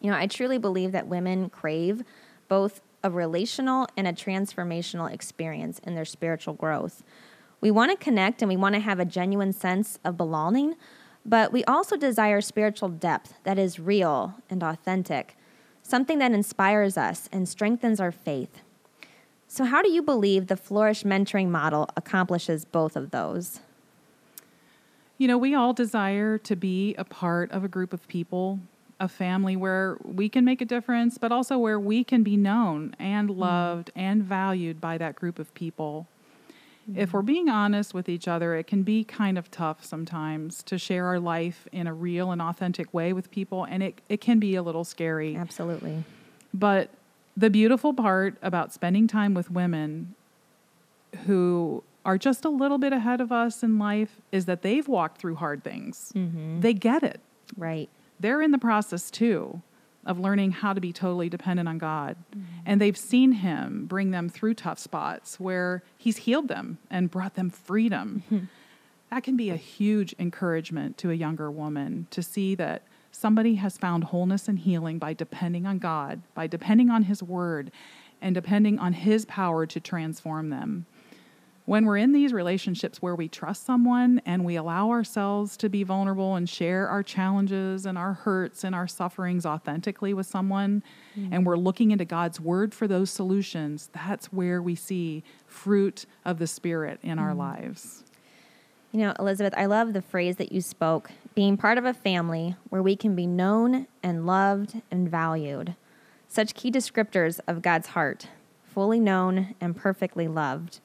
You 0.00 0.10
know, 0.10 0.16
I 0.16 0.26
truly 0.26 0.56
believe 0.56 0.92
that 0.92 1.08
women 1.08 1.50
crave 1.50 2.02
both 2.48 2.80
a 3.02 3.10
relational 3.10 3.86
and 3.98 4.08
a 4.08 4.14
transformational 4.14 5.12
experience 5.12 5.78
in 5.80 5.94
their 5.94 6.06
spiritual 6.06 6.54
growth. 6.54 7.02
We 7.60 7.70
want 7.70 7.90
to 7.90 8.02
connect 8.02 8.40
and 8.40 8.48
we 8.48 8.56
want 8.56 8.76
to 8.76 8.80
have 8.80 8.98
a 8.98 9.04
genuine 9.04 9.52
sense 9.52 9.98
of 10.06 10.16
belonging, 10.16 10.76
but 11.26 11.52
we 11.52 11.64
also 11.64 11.98
desire 11.98 12.40
spiritual 12.40 12.88
depth 12.88 13.34
that 13.44 13.58
is 13.58 13.78
real 13.78 14.36
and 14.48 14.62
authentic, 14.62 15.36
something 15.82 16.18
that 16.20 16.32
inspires 16.32 16.96
us 16.96 17.28
and 17.30 17.46
strengthens 17.46 18.00
our 18.00 18.10
faith. 18.10 18.62
So, 19.48 19.64
how 19.64 19.82
do 19.82 19.90
you 19.90 20.02
believe 20.02 20.46
the 20.46 20.56
Flourish 20.56 21.04
mentoring 21.04 21.48
model 21.48 21.88
accomplishes 21.96 22.64
both 22.64 22.96
of 22.96 23.10
those? 23.10 23.60
You 25.16 25.28
know, 25.28 25.38
we 25.38 25.54
all 25.54 25.72
desire 25.72 26.38
to 26.38 26.56
be 26.56 26.94
a 26.96 27.04
part 27.04 27.50
of 27.52 27.62
a 27.62 27.68
group 27.68 27.92
of 27.92 28.06
people, 28.08 28.58
a 28.98 29.08
family 29.08 29.54
where 29.54 29.96
we 30.02 30.28
can 30.28 30.44
make 30.44 30.60
a 30.60 30.64
difference, 30.64 31.18
but 31.18 31.30
also 31.30 31.56
where 31.56 31.78
we 31.78 32.02
can 32.02 32.22
be 32.22 32.36
known 32.36 32.96
and 32.98 33.28
mm-hmm. 33.28 33.40
loved 33.40 33.90
and 33.94 34.22
valued 34.24 34.80
by 34.80 34.98
that 34.98 35.14
group 35.14 35.38
of 35.38 35.54
people. 35.54 36.08
If 36.94 37.12
we're 37.12 37.20
mm-hmm. 37.20 37.26
being 37.26 37.48
honest 37.48 37.94
with 37.94 38.08
each 38.08 38.28
other, 38.28 38.56
it 38.56 38.66
can 38.66 38.82
be 38.82 39.04
kind 39.04 39.38
of 39.38 39.50
tough 39.50 39.84
sometimes 39.84 40.62
to 40.64 40.76
share 40.76 41.06
our 41.06 41.18
life 41.18 41.66
in 41.72 41.86
a 41.86 41.94
real 41.94 42.30
and 42.30 42.42
authentic 42.42 42.92
way 42.92 43.12
with 43.12 43.30
people, 43.30 43.64
and 43.64 43.82
it, 43.82 44.00
it 44.08 44.20
can 44.20 44.38
be 44.38 44.54
a 44.54 44.62
little 44.62 44.84
scary. 44.84 45.36
Absolutely. 45.36 46.04
But 46.52 46.90
The 47.36 47.50
beautiful 47.50 47.92
part 47.92 48.36
about 48.42 48.72
spending 48.72 49.06
time 49.06 49.34
with 49.34 49.50
women 49.50 50.14
who 51.26 51.82
are 52.04 52.18
just 52.18 52.44
a 52.44 52.48
little 52.48 52.78
bit 52.78 52.92
ahead 52.92 53.20
of 53.20 53.32
us 53.32 53.62
in 53.62 53.78
life 53.78 54.20
is 54.30 54.44
that 54.44 54.62
they've 54.62 54.86
walked 54.86 55.18
through 55.18 55.36
hard 55.36 55.64
things. 55.64 56.12
Mm-hmm. 56.14 56.60
They 56.60 56.74
get 56.74 57.02
it. 57.02 57.20
Right. 57.56 57.88
They're 58.20 58.42
in 58.42 58.50
the 58.50 58.58
process 58.58 59.10
too 59.10 59.62
of 60.06 60.20
learning 60.20 60.52
how 60.52 60.72
to 60.74 60.80
be 60.80 60.92
totally 60.92 61.28
dependent 61.30 61.68
on 61.68 61.78
God. 61.78 62.16
And 62.66 62.80
they've 62.80 62.96
seen 62.96 63.32
Him 63.32 63.86
bring 63.86 64.10
them 64.10 64.28
through 64.28 64.54
tough 64.54 64.78
spots 64.78 65.40
where 65.40 65.82
He's 65.96 66.18
healed 66.18 66.48
them 66.48 66.78
and 66.90 67.10
brought 67.10 67.34
them 67.34 67.50
freedom. 67.50 68.22
That 69.10 69.22
can 69.22 69.36
be 69.36 69.50
a 69.50 69.56
huge 69.56 70.12
encouragement 70.18 70.98
to 70.98 71.10
a 71.12 71.14
younger 71.14 71.48
woman 71.48 72.08
to 72.10 72.20
see 72.20 72.56
that 72.56 72.82
somebody 73.14 73.54
has 73.56 73.78
found 73.78 74.04
wholeness 74.04 74.48
and 74.48 74.58
healing 74.58 74.98
by 74.98 75.12
depending 75.12 75.66
on 75.66 75.78
God, 75.78 76.22
by 76.34 76.46
depending 76.46 76.90
on 76.90 77.04
His 77.04 77.22
Word, 77.22 77.70
and 78.20 78.34
depending 78.34 78.78
on 78.78 78.92
His 78.92 79.24
power 79.24 79.66
to 79.66 79.80
transform 79.80 80.50
them. 80.50 80.86
When 81.66 81.86
we're 81.86 81.96
in 81.96 82.12
these 82.12 82.34
relationships 82.34 83.00
where 83.00 83.14
we 83.14 83.26
trust 83.26 83.64
someone 83.64 84.20
and 84.26 84.44
we 84.44 84.56
allow 84.56 84.90
ourselves 84.90 85.56
to 85.58 85.70
be 85.70 85.82
vulnerable 85.82 86.34
and 86.34 86.46
share 86.46 86.88
our 86.88 87.02
challenges 87.02 87.86
and 87.86 87.96
our 87.96 88.12
hurts 88.12 88.64
and 88.64 88.74
our 88.74 88.86
sufferings 88.86 89.46
authentically 89.46 90.12
with 90.12 90.26
someone, 90.26 90.82
mm-hmm. 91.16 91.32
and 91.32 91.46
we're 91.46 91.56
looking 91.56 91.90
into 91.90 92.04
God's 92.04 92.38
Word 92.38 92.74
for 92.74 92.86
those 92.86 93.10
solutions, 93.10 93.88
that's 93.94 94.26
where 94.26 94.60
we 94.60 94.74
see 94.74 95.22
fruit 95.46 96.04
of 96.24 96.38
the 96.38 96.46
Spirit 96.46 96.98
in 97.02 97.18
our 97.18 97.30
mm-hmm. 97.30 97.38
lives. 97.38 98.04
You 98.94 99.00
know, 99.00 99.14
Elizabeth, 99.18 99.54
I 99.56 99.66
love 99.66 99.92
the 99.92 100.00
phrase 100.00 100.36
that 100.36 100.52
you 100.52 100.60
spoke 100.60 101.10
being 101.34 101.56
part 101.56 101.78
of 101.78 101.84
a 101.84 101.92
family 101.92 102.54
where 102.68 102.80
we 102.80 102.94
can 102.94 103.16
be 103.16 103.26
known 103.26 103.88
and 104.04 104.24
loved 104.24 104.80
and 104.88 105.10
valued. 105.10 105.74
Such 106.28 106.54
key 106.54 106.70
descriptors 106.70 107.40
of 107.48 107.60
God's 107.60 107.88
heart 107.88 108.28
fully 108.62 109.00
known 109.00 109.56
and 109.60 109.74
perfectly 109.74 110.28
loved. 110.28 110.78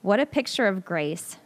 What 0.00 0.18
a 0.18 0.24
picture 0.24 0.66
of 0.66 0.86
grace. 0.86 1.36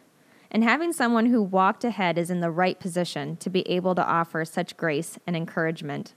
And 0.48 0.62
having 0.62 0.92
someone 0.92 1.26
who 1.26 1.42
walked 1.42 1.82
ahead 1.82 2.18
is 2.18 2.30
in 2.30 2.38
the 2.38 2.52
right 2.52 2.78
position 2.78 3.36
to 3.38 3.50
be 3.50 3.68
able 3.68 3.96
to 3.96 4.06
offer 4.06 4.44
such 4.44 4.76
grace 4.76 5.18
and 5.26 5.34
encouragement. 5.34 6.14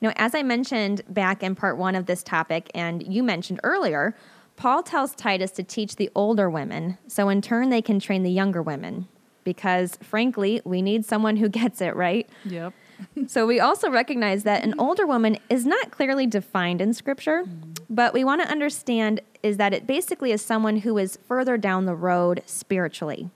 You 0.00 0.08
know, 0.08 0.14
as 0.16 0.34
I 0.34 0.42
mentioned 0.42 1.02
back 1.10 1.42
in 1.42 1.54
part 1.54 1.76
one 1.76 1.94
of 1.94 2.06
this 2.06 2.22
topic, 2.22 2.70
and 2.74 3.06
you 3.06 3.22
mentioned 3.22 3.60
earlier, 3.62 4.14
Paul 4.58 4.82
tells 4.82 5.14
Titus 5.14 5.52
to 5.52 5.62
teach 5.62 5.94
the 5.94 6.10
older 6.16 6.50
women, 6.50 6.98
so 7.06 7.28
in 7.28 7.40
turn 7.40 7.70
they 7.70 7.80
can 7.80 8.00
train 8.00 8.24
the 8.24 8.30
younger 8.30 8.60
women. 8.60 9.06
Because 9.44 9.96
frankly, 10.02 10.60
we 10.64 10.82
need 10.82 11.06
someone 11.06 11.36
who 11.36 11.48
gets 11.48 11.80
it, 11.80 11.94
right? 11.94 12.28
Yep. 12.44 12.74
So 13.28 13.46
we 13.46 13.60
also 13.60 13.88
recognize 13.88 14.42
that 14.42 14.64
an 14.64 14.74
older 14.76 15.06
woman 15.06 15.38
is 15.48 15.64
not 15.64 15.92
clearly 15.92 16.26
defined 16.26 16.80
in 16.80 16.92
Scripture, 16.92 17.44
but 17.88 18.12
we 18.12 18.24
want 18.24 18.42
to 18.42 18.48
understand 18.48 19.20
is 19.40 19.56
that 19.58 19.72
it 19.72 19.86
basically 19.86 20.32
is 20.32 20.42
someone 20.42 20.78
who 20.78 20.98
is 20.98 21.16
further 21.28 21.56
down 21.56 21.86
the 21.86 21.94
road 21.94 22.42
spiritually. 22.44 23.30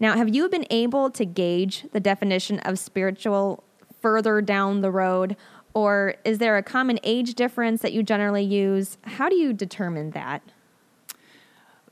Now, 0.00 0.16
have 0.16 0.34
you 0.34 0.48
been 0.48 0.66
able 0.70 1.10
to 1.10 1.26
gauge 1.26 1.84
the 1.92 2.00
definition 2.00 2.58
of 2.60 2.78
spiritual 2.78 3.62
further 4.00 4.40
down 4.40 4.80
the 4.80 4.90
road? 4.90 5.36
Or 5.76 6.14
is 6.24 6.38
there 6.38 6.56
a 6.56 6.62
common 6.62 6.98
age 7.02 7.34
difference 7.34 7.82
that 7.82 7.92
you 7.92 8.02
generally 8.02 8.42
use? 8.42 8.96
How 9.02 9.28
do 9.28 9.36
you 9.36 9.52
determine 9.52 10.12
that? 10.12 10.40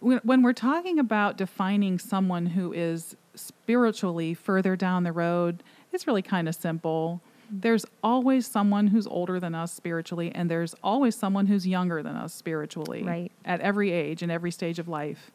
When 0.00 0.40
we're 0.40 0.54
talking 0.54 0.98
about 0.98 1.36
defining 1.36 1.98
someone 1.98 2.46
who 2.46 2.72
is 2.72 3.14
spiritually 3.34 4.32
further 4.32 4.74
down 4.74 5.02
the 5.02 5.12
road, 5.12 5.62
it's 5.92 6.06
really 6.06 6.22
kind 6.22 6.48
of 6.48 6.54
simple. 6.54 7.20
There's 7.50 7.84
always 8.02 8.46
someone 8.46 8.86
who's 8.86 9.06
older 9.06 9.38
than 9.38 9.54
us 9.54 9.70
spiritually, 9.70 10.32
and 10.34 10.50
there's 10.50 10.74
always 10.82 11.14
someone 11.14 11.44
who's 11.44 11.66
younger 11.66 12.02
than 12.02 12.16
us 12.16 12.32
spiritually 12.32 13.02
Right. 13.02 13.32
at 13.44 13.60
every 13.60 13.92
age 13.92 14.22
and 14.22 14.32
every 14.32 14.50
stage 14.50 14.78
of 14.78 14.88
life. 14.88 15.30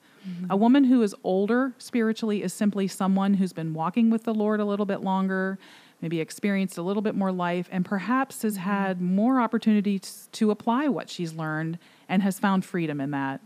A 0.49 0.57
woman 0.57 0.85
who 0.85 1.03
is 1.03 1.15
older 1.23 1.73
spiritually 1.77 2.41
is 2.41 2.51
simply 2.51 2.87
someone 2.87 3.35
who's 3.35 3.53
been 3.53 3.75
walking 3.75 4.09
with 4.09 4.23
the 4.23 4.33
Lord 4.33 4.59
a 4.59 4.65
little 4.65 4.85
bit 4.87 5.01
longer, 5.01 5.59
maybe 6.01 6.19
experienced 6.19 6.77
a 6.77 6.81
little 6.81 7.01
bit 7.01 7.15
more 7.15 7.31
life, 7.31 7.67
and 7.71 7.85
perhaps 7.85 8.41
has 8.43 8.57
had 8.57 9.01
more 9.01 9.39
opportunities 9.39 10.29
to 10.33 10.51
apply 10.51 10.87
what 10.87 11.09
she's 11.09 11.33
learned 11.33 11.77
and 12.07 12.21
has 12.23 12.39
found 12.39 12.65
freedom 12.65 13.01
in 13.01 13.11
that. 13.11 13.41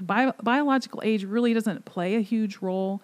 Bio- 0.00 0.34
biological 0.42 1.00
age 1.04 1.24
really 1.24 1.54
doesn't 1.54 1.84
play 1.84 2.16
a 2.16 2.20
huge 2.20 2.58
role, 2.58 3.00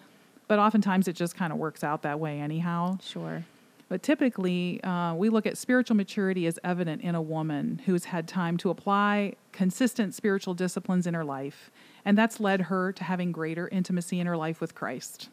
but 0.47 0.59
oftentimes 0.59 1.07
it 1.07 1.15
just 1.15 1.35
kind 1.35 1.53
of 1.53 1.59
works 1.59 1.83
out 1.83 2.01
that 2.01 2.19
way 2.19 2.39
anyhow. 2.39 2.97
Sure. 3.01 3.43
But 3.91 4.03
typically, 4.03 4.81
uh, 4.85 5.15
we 5.15 5.27
look 5.27 5.45
at 5.45 5.57
spiritual 5.57 5.97
maturity 5.97 6.47
as 6.47 6.57
evident 6.63 7.01
in 7.01 7.13
a 7.13 7.21
woman 7.21 7.81
who's 7.85 8.05
had 8.05 8.25
time 8.25 8.55
to 8.59 8.69
apply 8.69 9.33
consistent 9.51 10.15
spiritual 10.15 10.53
disciplines 10.53 11.05
in 11.05 11.13
her 11.13 11.25
life. 11.25 11.69
And 12.05 12.17
that's 12.17 12.39
led 12.39 12.61
her 12.61 12.93
to 12.93 13.03
having 13.03 13.33
greater 13.33 13.67
intimacy 13.67 14.21
in 14.21 14.27
her 14.27 14.37
life 14.37 14.61
with 14.61 14.75
Christ. 14.75 15.27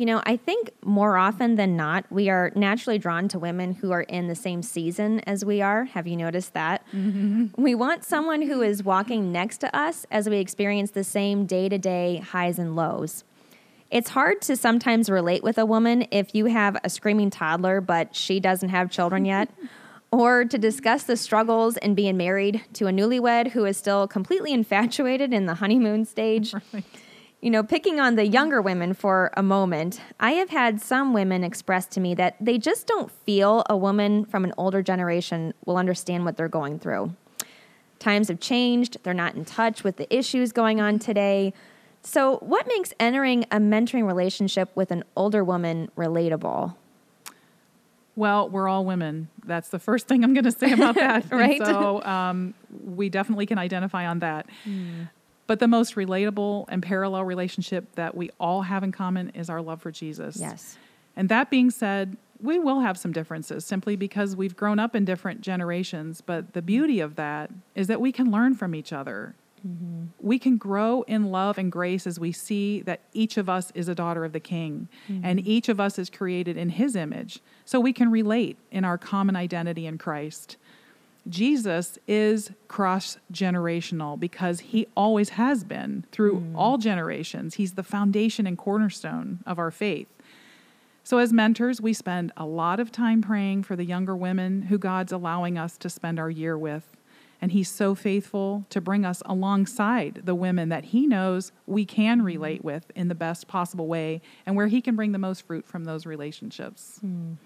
You 0.00 0.06
know, 0.06 0.22
I 0.24 0.38
think 0.38 0.70
more 0.82 1.18
often 1.18 1.56
than 1.56 1.76
not, 1.76 2.06
we 2.08 2.30
are 2.30 2.52
naturally 2.54 2.96
drawn 2.96 3.28
to 3.28 3.38
women 3.38 3.74
who 3.74 3.90
are 3.90 4.00
in 4.00 4.28
the 4.28 4.34
same 4.34 4.62
season 4.62 5.20
as 5.26 5.44
we 5.44 5.60
are. 5.60 5.84
Have 5.84 6.06
you 6.06 6.16
noticed 6.16 6.54
that? 6.54 6.86
Mm-hmm. 6.94 7.62
We 7.62 7.74
want 7.74 8.04
someone 8.04 8.40
who 8.40 8.62
is 8.62 8.82
walking 8.82 9.30
next 9.30 9.58
to 9.58 9.76
us 9.76 10.06
as 10.10 10.26
we 10.26 10.38
experience 10.38 10.92
the 10.92 11.04
same 11.04 11.44
day 11.44 11.68
to 11.68 11.76
day 11.76 12.16
highs 12.16 12.58
and 12.58 12.74
lows. 12.74 13.24
It's 13.90 14.08
hard 14.08 14.40
to 14.40 14.56
sometimes 14.56 15.10
relate 15.10 15.42
with 15.42 15.58
a 15.58 15.66
woman 15.66 16.06
if 16.10 16.34
you 16.34 16.46
have 16.46 16.78
a 16.82 16.88
screaming 16.88 17.28
toddler, 17.28 17.82
but 17.82 18.16
she 18.16 18.40
doesn't 18.40 18.70
have 18.70 18.90
children 18.90 19.26
yet, 19.26 19.50
or 20.10 20.46
to 20.46 20.56
discuss 20.56 21.02
the 21.02 21.18
struggles 21.18 21.76
in 21.76 21.94
being 21.94 22.16
married 22.16 22.64
to 22.72 22.86
a 22.86 22.90
newlywed 22.90 23.48
who 23.48 23.66
is 23.66 23.76
still 23.76 24.08
completely 24.08 24.52
infatuated 24.54 25.34
in 25.34 25.44
the 25.44 25.56
honeymoon 25.56 26.06
stage. 26.06 26.54
You 27.42 27.50
know, 27.50 27.62
picking 27.62 27.98
on 27.98 28.16
the 28.16 28.26
younger 28.26 28.60
women 28.60 28.92
for 28.92 29.30
a 29.34 29.42
moment, 29.42 30.00
I 30.20 30.32
have 30.32 30.50
had 30.50 30.80
some 30.82 31.14
women 31.14 31.42
express 31.42 31.86
to 31.86 32.00
me 32.00 32.14
that 32.16 32.36
they 32.38 32.58
just 32.58 32.86
don't 32.86 33.10
feel 33.10 33.64
a 33.70 33.76
woman 33.76 34.26
from 34.26 34.44
an 34.44 34.52
older 34.58 34.82
generation 34.82 35.54
will 35.64 35.78
understand 35.78 36.26
what 36.26 36.36
they're 36.36 36.48
going 36.48 36.78
through. 36.78 37.14
Times 37.98 38.28
have 38.28 38.40
changed, 38.40 38.98
they're 39.04 39.14
not 39.14 39.34
in 39.36 39.46
touch 39.46 39.82
with 39.84 39.96
the 39.96 40.14
issues 40.14 40.52
going 40.52 40.82
on 40.82 40.98
today. 40.98 41.54
So, 42.02 42.38
what 42.38 42.66
makes 42.66 42.92
entering 43.00 43.44
a 43.50 43.56
mentoring 43.58 44.06
relationship 44.06 44.70
with 44.74 44.90
an 44.90 45.04
older 45.16 45.42
woman 45.44 45.90
relatable? 45.96 46.74
Well, 48.16 48.48
we're 48.50 48.68
all 48.68 48.84
women. 48.84 49.28
That's 49.46 49.68
the 49.68 49.78
first 49.78 50.08
thing 50.08 50.24
I'm 50.24 50.34
going 50.34 50.44
to 50.44 50.52
say 50.52 50.72
about 50.72 50.94
that. 50.96 51.30
And 51.30 51.40
Right. 51.40 51.58
so 51.58 52.02
um, 52.02 52.54
we 52.84 53.08
definitely 53.08 53.46
can 53.46 53.58
identify 53.58 54.06
on 54.06 54.18
that. 54.20 54.46
But 55.50 55.58
the 55.58 55.66
most 55.66 55.96
relatable 55.96 56.66
and 56.68 56.80
parallel 56.80 57.24
relationship 57.24 57.96
that 57.96 58.16
we 58.16 58.30
all 58.38 58.62
have 58.62 58.84
in 58.84 58.92
common 58.92 59.30
is 59.30 59.50
our 59.50 59.60
love 59.60 59.82
for 59.82 59.90
Jesus. 59.90 60.36
Yes. 60.36 60.78
And 61.16 61.28
that 61.28 61.50
being 61.50 61.72
said, 61.72 62.16
we 62.40 62.60
will 62.60 62.78
have 62.78 62.96
some 62.96 63.10
differences 63.10 63.64
simply 63.64 63.96
because 63.96 64.36
we've 64.36 64.54
grown 64.54 64.78
up 64.78 64.94
in 64.94 65.04
different 65.04 65.40
generations. 65.40 66.20
But 66.20 66.52
the 66.52 66.62
beauty 66.62 67.00
of 67.00 67.16
that 67.16 67.50
is 67.74 67.88
that 67.88 68.00
we 68.00 68.12
can 68.12 68.30
learn 68.30 68.54
from 68.54 68.76
each 68.76 68.92
other. 68.92 69.34
Mm-hmm. 69.66 70.04
We 70.20 70.38
can 70.38 70.56
grow 70.56 71.02
in 71.08 71.32
love 71.32 71.58
and 71.58 71.72
grace 71.72 72.06
as 72.06 72.20
we 72.20 72.30
see 72.30 72.82
that 72.82 73.00
each 73.12 73.36
of 73.36 73.48
us 73.48 73.72
is 73.74 73.88
a 73.88 73.94
daughter 73.96 74.24
of 74.24 74.32
the 74.32 74.38
King 74.38 74.86
mm-hmm. 75.08 75.24
and 75.24 75.44
each 75.44 75.68
of 75.68 75.80
us 75.80 75.98
is 75.98 76.08
created 76.08 76.56
in 76.56 76.68
His 76.68 76.94
image. 76.94 77.40
So 77.64 77.80
we 77.80 77.92
can 77.92 78.12
relate 78.12 78.56
in 78.70 78.84
our 78.84 78.96
common 78.96 79.34
identity 79.34 79.86
in 79.86 79.98
Christ. 79.98 80.58
Jesus 81.28 81.98
is 82.08 82.50
cross 82.68 83.18
generational 83.32 84.18
because 84.18 84.60
he 84.60 84.86
always 84.96 85.30
has 85.30 85.64
been 85.64 86.04
through 86.12 86.40
mm. 86.40 86.52
all 86.56 86.78
generations. 86.78 87.54
He's 87.54 87.74
the 87.74 87.82
foundation 87.82 88.46
and 88.46 88.56
cornerstone 88.56 89.40
of 89.46 89.58
our 89.58 89.70
faith. 89.70 90.08
So, 91.02 91.18
as 91.18 91.32
mentors, 91.32 91.80
we 91.80 91.92
spend 91.92 92.32
a 92.36 92.46
lot 92.46 92.78
of 92.78 92.92
time 92.92 93.22
praying 93.22 93.64
for 93.64 93.74
the 93.74 93.84
younger 93.84 94.14
women 94.14 94.62
who 94.62 94.78
God's 94.78 95.12
allowing 95.12 95.58
us 95.58 95.76
to 95.78 95.90
spend 95.90 96.18
our 96.18 96.30
year 96.30 96.56
with. 96.56 96.96
And 97.42 97.52
He's 97.52 97.70
so 97.70 97.94
faithful 97.94 98.66
to 98.68 98.80
bring 98.80 99.04
us 99.04 99.22
alongside 99.24 100.22
the 100.24 100.34
women 100.34 100.68
that 100.68 100.86
He 100.86 101.06
knows 101.06 101.52
we 101.66 101.84
can 101.84 102.22
relate 102.22 102.62
with 102.62 102.92
in 102.94 103.08
the 103.08 103.14
best 103.14 103.48
possible 103.48 103.86
way 103.86 104.20
and 104.44 104.56
where 104.56 104.66
He 104.66 104.80
can 104.80 104.94
bring 104.94 105.12
the 105.12 105.18
most 105.18 105.46
fruit 105.46 105.66
from 105.66 105.84
those 105.84 106.04
relationships. 106.06 107.00
Mm. 107.04 107.36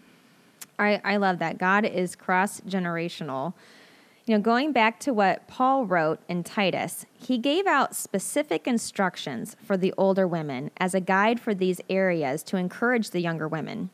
I, 0.78 1.00
I 1.04 1.16
love 1.16 1.38
that. 1.38 1.58
God 1.58 1.84
is 1.84 2.16
cross 2.16 2.60
generational. 2.60 3.54
You 4.26 4.36
know, 4.36 4.40
going 4.40 4.72
back 4.72 5.00
to 5.00 5.12
what 5.12 5.46
Paul 5.48 5.84
wrote 5.84 6.18
in 6.28 6.44
Titus, 6.44 7.04
he 7.12 7.36
gave 7.36 7.66
out 7.66 7.94
specific 7.94 8.66
instructions 8.66 9.56
for 9.62 9.76
the 9.76 9.92
older 9.98 10.26
women 10.26 10.70
as 10.78 10.94
a 10.94 11.00
guide 11.00 11.38
for 11.40 11.54
these 11.54 11.80
areas 11.90 12.42
to 12.44 12.56
encourage 12.56 13.10
the 13.10 13.20
younger 13.20 13.46
women. 13.46 13.90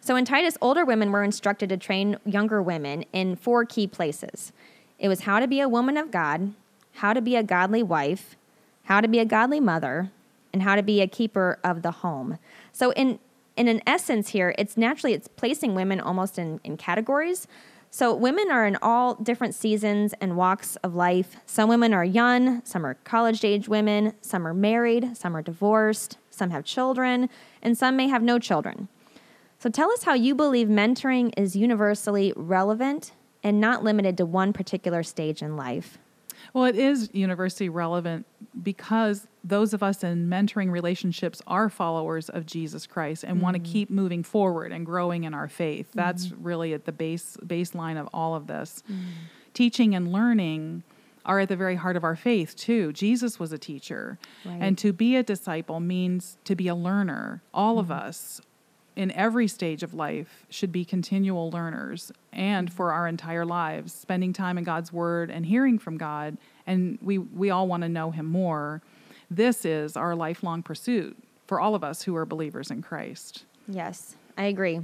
So 0.00 0.16
in 0.16 0.24
Titus, 0.24 0.56
older 0.60 0.84
women 0.84 1.10
were 1.10 1.24
instructed 1.24 1.70
to 1.70 1.76
train 1.76 2.18
younger 2.24 2.62
women 2.62 3.04
in 3.12 3.36
four 3.36 3.64
key 3.64 3.86
places 3.86 4.52
it 4.98 5.08
was 5.08 5.20
how 5.20 5.40
to 5.40 5.46
be 5.46 5.60
a 5.60 5.68
woman 5.68 5.96
of 5.96 6.10
God, 6.10 6.54
how 6.94 7.12
to 7.12 7.20
be 7.20 7.36
a 7.36 7.42
godly 7.42 7.82
wife, 7.82 8.36
how 8.84 9.00
to 9.00 9.08
be 9.08 9.18
a 9.18 9.24
godly 9.24 9.60
mother, 9.60 10.10
and 10.52 10.62
how 10.62 10.76
to 10.76 10.82
be 10.82 11.00
a 11.00 11.06
keeper 11.06 11.58
of 11.64 11.82
the 11.82 11.90
home. 11.90 12.38
So 12.72 12.92
in 12.92 13.18
in 13.56 13.68
an 13.68 13.82
essence 13.86 14.30
here, 14.30 14.54
it's 14.58 14.76
naturally 14.76 15.14
it's 15.14 15.28
placing 15.28 15.74
women 15.74 16.00
almost 16.00 16.38
in, 16.38 16.60
in 16.64 16.76
categories. 16.76 17.46
So, 17.90 18.12
women 18.12 18.50
are 18.50 18.66
in 18.66 18.76
all 18.82 19.14
different 19.14 19.54
seasons 19.54 20.14
and 20.20 20.36
walks 20.36 20.74
of 20.76 20.96
life. 20.96 21.36
Some 21.46 21.68
women 21.68 21.94
are 21.94 22.04
young, 22.04 22.64
some 22.64 22.84
are 22.84 22.94
college 23.04 23.44
age 23.44 23.68
women, 23.68 24.14
some 24.20 24.44
are 24.48 24.54
married, 24.54 25.16
some 25.16 25.36
are 25.36 25.42
divorced, 25.42 26.18
some 26.28 26.50
have 26.50 26.64
children, 26.64 27.30
and 27.62 27.78
some 27.78 27.94
may 27.94 28.08
have 28.08 28.20
no 28.20 28.40
children. 28.40 28.88
So, 29.60 29.70
tell 29.70 29.92
us 29.92 30.02
how 30.02 30.14
you 30.14 30.34
believe 30.34 30.66
mentoring 30.66 31.32
is 31.36 31.54
universally 31.54 32.32
relevant 32.34 33.12
and 33.44 33.60
not 33.60 33.84
limited 33.84 34.16
to 34.16 34.26
one 34.26 34.52
particular 34.52 35.04
stage 35.04 35.40
in 35.40 35.56
life. 35.56 35.98
Well, 36.52 36.64
it 36.64 36.76
is 36.76 37.10
universally 37.12 37.68
relevant 37.68 38.26
because 38.60 39.28
those 39.44 39.74
of 39.74 39.82
us 39.82 40.02
in 40.02 40.26
mentoring 40.28 40.70
relationships 40.70 41.42
are 41.46 41.68
followers 41.68 42.30
of 42.30 42.46
Jesus 42.46 42.86
Christ 42.86 43.22
and 43.22 43.34
mm-hmm. 43.34 43.44
want 43.44 43.54
to 43.56 43.60
keep 43.60 43.90
moving 43.90 44.22
forward 44.22 44.72
and 44.72 44.86
growing 44.86 45.24
in 45.24 45.34
our 45.34 45.48
faith. 45.48 45.88
Mm-hmm. 45.88 45.98
That's 45.98 46.32
really 46.32 46.72
at 46.72 46.86
the 46.86 46.92
base 46.92 47.36
baseline 47.44 48.00
of 48.00 48.08
all 48.14 48.34
of 48.34 48.46
this. 48.46 48.82
Mm-hmm. 48.90 49.10
Teaching 49.52 49.94
and 49.94 50.10
learning 50.10 50.82
are 51.26 51.40
at 51.40 51.48
the 51.48 51.56
very 51.56 51.76
heart 51.76 51.96
of 51.96 52.04
our 52.04 52.16
faith 52.16 52.56
too. 52.56 52.92
Jesus 52.92 53.38
was 53.38 53.52
a 53.52 53.58
teacher. 53.58 54.18
Right. 54.44 54.58
And 54.60 54.78
to 54.78 54.92
be 54.92 55.16
a 55.16 55.22
disciple 55.22 55.78
means 55.78 56.38
to 56.44 56.56
be 56.56 56.68
a 56.68 56.74
learner. 56.74 57.42
All 57.52 57.78
of 57.78 57.86
mm-hmm. 57.86 58.06
us 58.06 58.40
in 58.96 59.10
every 59.12 59.48
stage 59.48 59.82
of 59.82 59.92
life 59.92 60.46
should 60.48 60.72
be 60.72 60.84
continual 60.84 61.50
learners 61.50 62.12
and 62.32 62.72
for 62.72 62.92
our 62.92 63.08
entire 63.08 63.44
lives 63.44 63.92
spending 63.92 64.32
time 64.32 64.56
in 64.56 64.64
God's 64.64 64.92
word 64.92 65.30
and 65.30 65.44
hearing 65.46 65.78
from 65.78 65.98
God 65.98 66.38
and 66.66 66.98
we 67.02 67.18
we 67.18 67.50
all 67.50 67.66
want 67.66 67.82
to 67.82 67.88
know 67.88 68.12
him 68.12 68.26
more 68.26 68.82
this 69.36 69.64
is 69.64 69.96
our 69.96 70.14
lifelong 70.14 70.62
pursuit 70.62 71.16
for 71.46 71.60
all 71.60 71.74
of 71.74 71.84
us 71.84 72.02
who 72.02 72.16
are 72.16 72.26
believers 72.26 72.70
in 72.70 72.82
Christ 72.82 73.44
yes 73.68 74.16
i 74.36 74.44
agree 74.44 74.80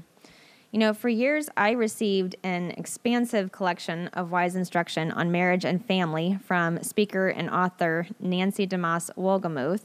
you 0.71 0.79
know 0.79 0.95
for 0.95 1.09
years 1.09 1.49
i 1.57 1.71
received 1.71 2.37
an 2.43 2.71
expansive 2.73 3.53
collection 3.53 4.09
of 4.09 4.31
wise 4.31 4.57
instruction 4.57 5.11
on 5.11 5.31
marriage 5.31 5.65
and 5.65 5.85
family 5.85 6.39
from 6.45 6.83
speaker 6.83 7.29
and 7.29 7.51
author 7.51 8.07
Nancy 8.21 8.67
DeMoss 8.67 9.11
Wolgemuth 9.17 9.83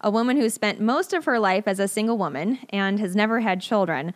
a 0.00 0.10
woman 0.10 0.36
who 0.36 0.48
spent 0.50 0.80
most 0.80 1.12
of 1.12 1.24
her 1.24 1.38
life 1.38 1.66
as 1.66 1.78
a 1.78 1.88
single 1.88 2.18
woman 2.18 2.58
and 2.70 3.00
has 3.00 3.16
never 3.16 3.40
had 3.40 3.60
children. 3.60 4.14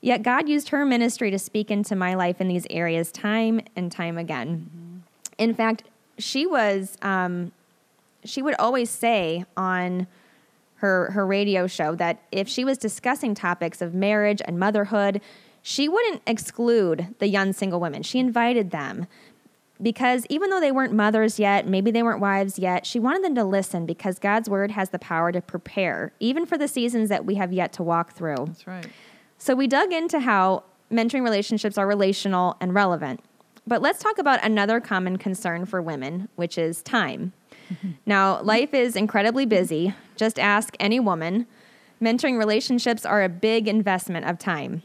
Yet 0.00 0.22
God 0.22 0.48
used 0.48 0.70
her 0.70 0.84
ministry 0.86 1.30
to 1.30 1.38
speak 1.38 1.70
into 1.70 1.96
my 1.96 2.14
life 2.14 2.40
in 2.40 2.48
these 2.48 2.66
areas 2.70 3.10
time 3.10 3.60
and 3.76 3.90
time 3.90 4.16
again. 4.16 4.70
Mm-hmm. 4.70 4.98
In 5.38 5.54
fact, 5.54 5.84
she 6.18 6.46
was 6.46 6.96
um, 7.02 7.52
she 8.28 8.42
would 8.42 8.54
always 8.58 8.90
say 8.90 9.44
on 9.56 10.06
her 10.76 11.10
her 11.10 11.26
radio 11.26 11.66
show 11.66 11.94
that 11.96 12.22
if 12.30 12.48
she 12.48 12.64
was 12.64 12.78
discussing 12.78 13.34
topics 13.34 13.82
of 13.82 13.94
marriage 13.94 14.40
and 14.44 14.58
motherhood, 14.58 15.20
she 15.62 15.88
wouldn't 15.88 16.22
exclude 16.26 17.14
the 17.18 17.26
young 17.26 17.52
single 17.52 17.80
women. 17.80 18.02
She 18.02 18.18
invited 18.18 18.70
them 18.70 19.06
because 19.80 20.26
even 20.28 20.50
though 20.50 20.60
they 20.60 20.72
weren't 20.72 20.92
mothers 20.92 21.38
yet, 21.38 21.66
maybe 21.66 21.90
they 21.90 22.02
weren't 22.02 22.20
wives 22.20 22.58
yet, 22.58 22.84
she 22.84 22.98
wanted 22.98 23.22
them 23.24 23.34
to 23.36 23.44
listen 23.44 23.86
because 23.86 24.18
God's 24.18 24.48
word 24.48 24.72
has 24.72 24.90
the 24.90 24.98
power 24.98 25.30
to 25.30 25.40
prepare, 25.40 26.12
even 26.20 26.46
for 26.46 26.58
the 26.58 26.68
seasons 26.68 27.08
that 27.08 27.24
we 27.24 27.36
have 27.36 27.52
yet 27.52 27.72
to 27.74 27.82
walk 27.82 28.12
through. 28.12 28.46
That's 28.46 28.66
right. 28.66 28.86
So 29.36 29.54
we 29.54 29.68
dug 29.68 29.92
into 29.92 30.20
how 30.20 30.64
mentoring 30.90 31.22
relationships 31.22 31.78
are 31.78 31.86
relational 31.86 32.56
and 32.60 32.74
relevant. 32.74 33.20
But 33.66 33.82
let's 33.82 34.02
talk 34.02 34.18
about 34.18 34.44
another 34.44 34.80
common 34.80 35.18
concern 35.18 35.66
for 35.66 35.80
women, 35.82 36.28
which 36.36 36.58
is 36.58 36.82
time. 36.82 37.32
Now, 38.06 38.40
life 38.42 38.72
is 38.74 38.96
incredibly 38.96 39.46
busy. 39.46 39.94
Just 40.16 40.38
ask 40.38 40.74
any 40.80 41.00
woman. 41.00 41.46
Mentoring 42.00 42.38
relationships 42.38 43.04
are 43.04 43.22
a 43.22 43.28
big 43.28 43.68
investment 43.68 44.26
of 44.26 44.38
time. 44.38 44.82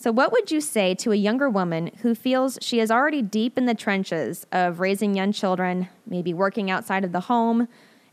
So, 0.00 0.12
what 0.12 0.30
would 0.30 0.52
you 0.52 0.60
say 0.60 0.94
to 0.94 1.10
a 1.10 1.16
younger 1.16 1.50
woman 1.50 1.90
who 2.02 2.14
feels 2.14 2.56
she 2.62 2.78
is 2.78 2.88
already 2.88 3.20
deep 3.20 3.58
in 3.58 3.66
the 3.66 3.74
trenches 3.74 4.46
of 4.52 4.78
raising 4.78 5.16
young 5.16 5.32
children, 5.32 5.88
maybe 6.06 6.32
working 6.32 6.70
outside 6.70 7.04
of 7.04 7.10
the 7.10 7.22
home, 7.22 7.66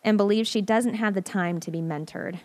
and 0.03 0.17
believes 0.17 0.49
she 0.49 0.61
doesn't 0.61 0.95
have 0.95 1.13
the 1.13 1.21
time 1.21 1.59
to 1.59 1.69
be 1.69 1.81
mentored? 1.81 2.39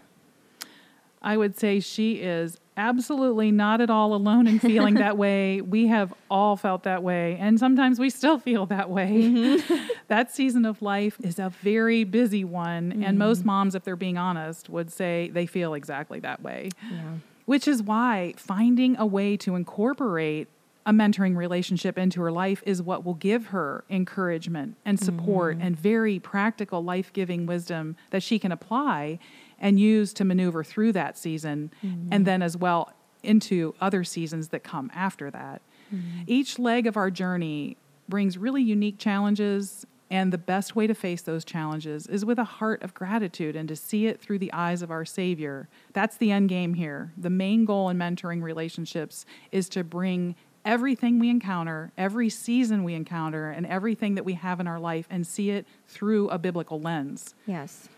I 1.22 1.38
would 1.38 1.58
say 1.58 1.80
she 1.80 2.16
is 2.16 2.59
absolutely 2.76 3.50
not 3.50 3.80
at 3.80 3.90
all 3.90 4.14
alone 4.14 4.46
in 4.46 4.58
feeling 4.58 4.94
that 4.94 5.16
way. 5.18 5.60
We 5.60 5.86
have 5.88 6.14
all 6.30 6.56
felt 6.56 6.84
that 6.84 7.02
way, 7.02 7.36
and 7.40 7.58
sometimes 7.58 7.98
we 7.98 8.10
still 8.10 8.38
feel 8.38 8.66
that 8.66 8.90
way. 8.90 9.10
Mm-hmm. 9.10 9.76
that 10.08 10.32
season 10.32 10.64
of 10.64 10.80
life 10.82 11.16
is 11.22 11.38
a 11.38 11.50
very 11.62 12.04
busy 12.04 12.44
one, 12.44 12.92
mm-hmm. 12.92 13.04
and 13.04 13.18
most 13.18 13.44
moms, 13.44 13.74
if 13.74 13.84
they're 13.84 13.96
being 13.96 14.18
honest, 14.18 14.68
would 14.68 14.90
say 14.90 15.30
they 15.32 15.46
feel 15.46 15.74
exactly 15.74 16.20
that 16.20 16.42
way. 16.42 16.70
Yeah 16.90 17.14
which 17.50 17.66
is 17.66 17.82
why 17.82 18.32
finding 18.36 18.96
a 18.96 19.04
way 19.04 19.36
to 19.36 19.56
incorporate 19.56 20.46
a 20.86 20.92
mentoring 20.92 21.36
relationship 21.36 21.98
into 21.98 22.20
her 22.22 22.30
life 22.30 22.62
is 22.64 22.80
what 22.80 23.04
will 23.04 23.14
give 23.14 23.46
her 23.46 23.82
encouragement 23.90 24.76
and 24.84 25.00
support 25.00 25.56
mm-hmm. 25.56 25.66
and 25.66 25.76
very 25.76 26.20
practical 26.20 26.84
life 26.84 27.12
giving 27.12 27.46
wisdom 27.46 27.96
that 28.10 28.22
she 28.22 28.38
can 28.38 28.52
apply 28.52 29.18
and 29.60 29.78
use 29.78 30.12
to 30.14 30.24
maneuver 30.24 30.64
through 30.64 30.92
that 30.92 31.18
season 31.18 31.70
mm-hmm. 31.84 32.08
and 32.12 32.26
then 32.26 32.42
as 32.42 32.56
well 32.56 32.92
into 33.22 33.74
other 33.80 34.02
seasons 34.02 34.48
that 34.48 34.64
come 34.64 34.90
after 34.94 35.30
that. 35.30 35.60
Mm-hmm. 35.94 36.22
Each 36.26 36.58
leg 36.58 36.86
of 36.86 36.96
our 36.96 37.10
journey 37.10 37.76
brings 38.08 38.38
really 38.38 38.62
unique 38.62 38.98
challenges 38.98 39.86
and 40.10 40.32
the 40.32 40.38
best 40.38 40.74
way 40.74 40.88
to 40.88 40.94
face 40.94 41.22
those 41.22 41.44
challenges 41.44 42.08
is 42.08 42.24
with 42.24 42.38
a 42.38 42.44
heart 42.44 42.82
of 42.82 42.94
gratitude 42.94 43.54
and 43.54 43.68
to 43.68 43.76
see 43.76 44.06
it 44.06 44.20
through 44.20 44.40
the 44.40 44.52
eyes 44.52 44.82
of 44.82 44.90
our 44.90 45.04
Savior. 45.04 45.68
That's 45.92 46.16
the 46.16 46.32
end 46.32 46.48
game 46.48 46.74
here. 46.74 47.12
The 47.16 47.30
main 47.30 47.64
goal 47.64 47.88
in 47.88 47.96
mentoring 47.96 48.42
relationships 48.42 49.24
is 49.52 49.68
to 49.68 49.84
bring 49.84 50.34
everything 50.64 51.20
we 51.20 51.30
encounter, 51.30 51.92
every 51.96 52.28
season 52.28 52.82
we 52.82 52.94
encounter, 52.94 53.50
and 53.50 53.64
everything 53.66 54.16
that 54.16 54.24
we 54.24 54.34
have 54.34 54.58
in 54.58 54.66
our 54.66 54.80
life 54.80 55.06
and 55.10 55.26
see 55.26 55.50
it 55.50 55.64
through 55.86 56.28
a 56.30 56.38
biblical 56.38 56.80
lens. 56.80 57.34
Yes. 57.46 57.88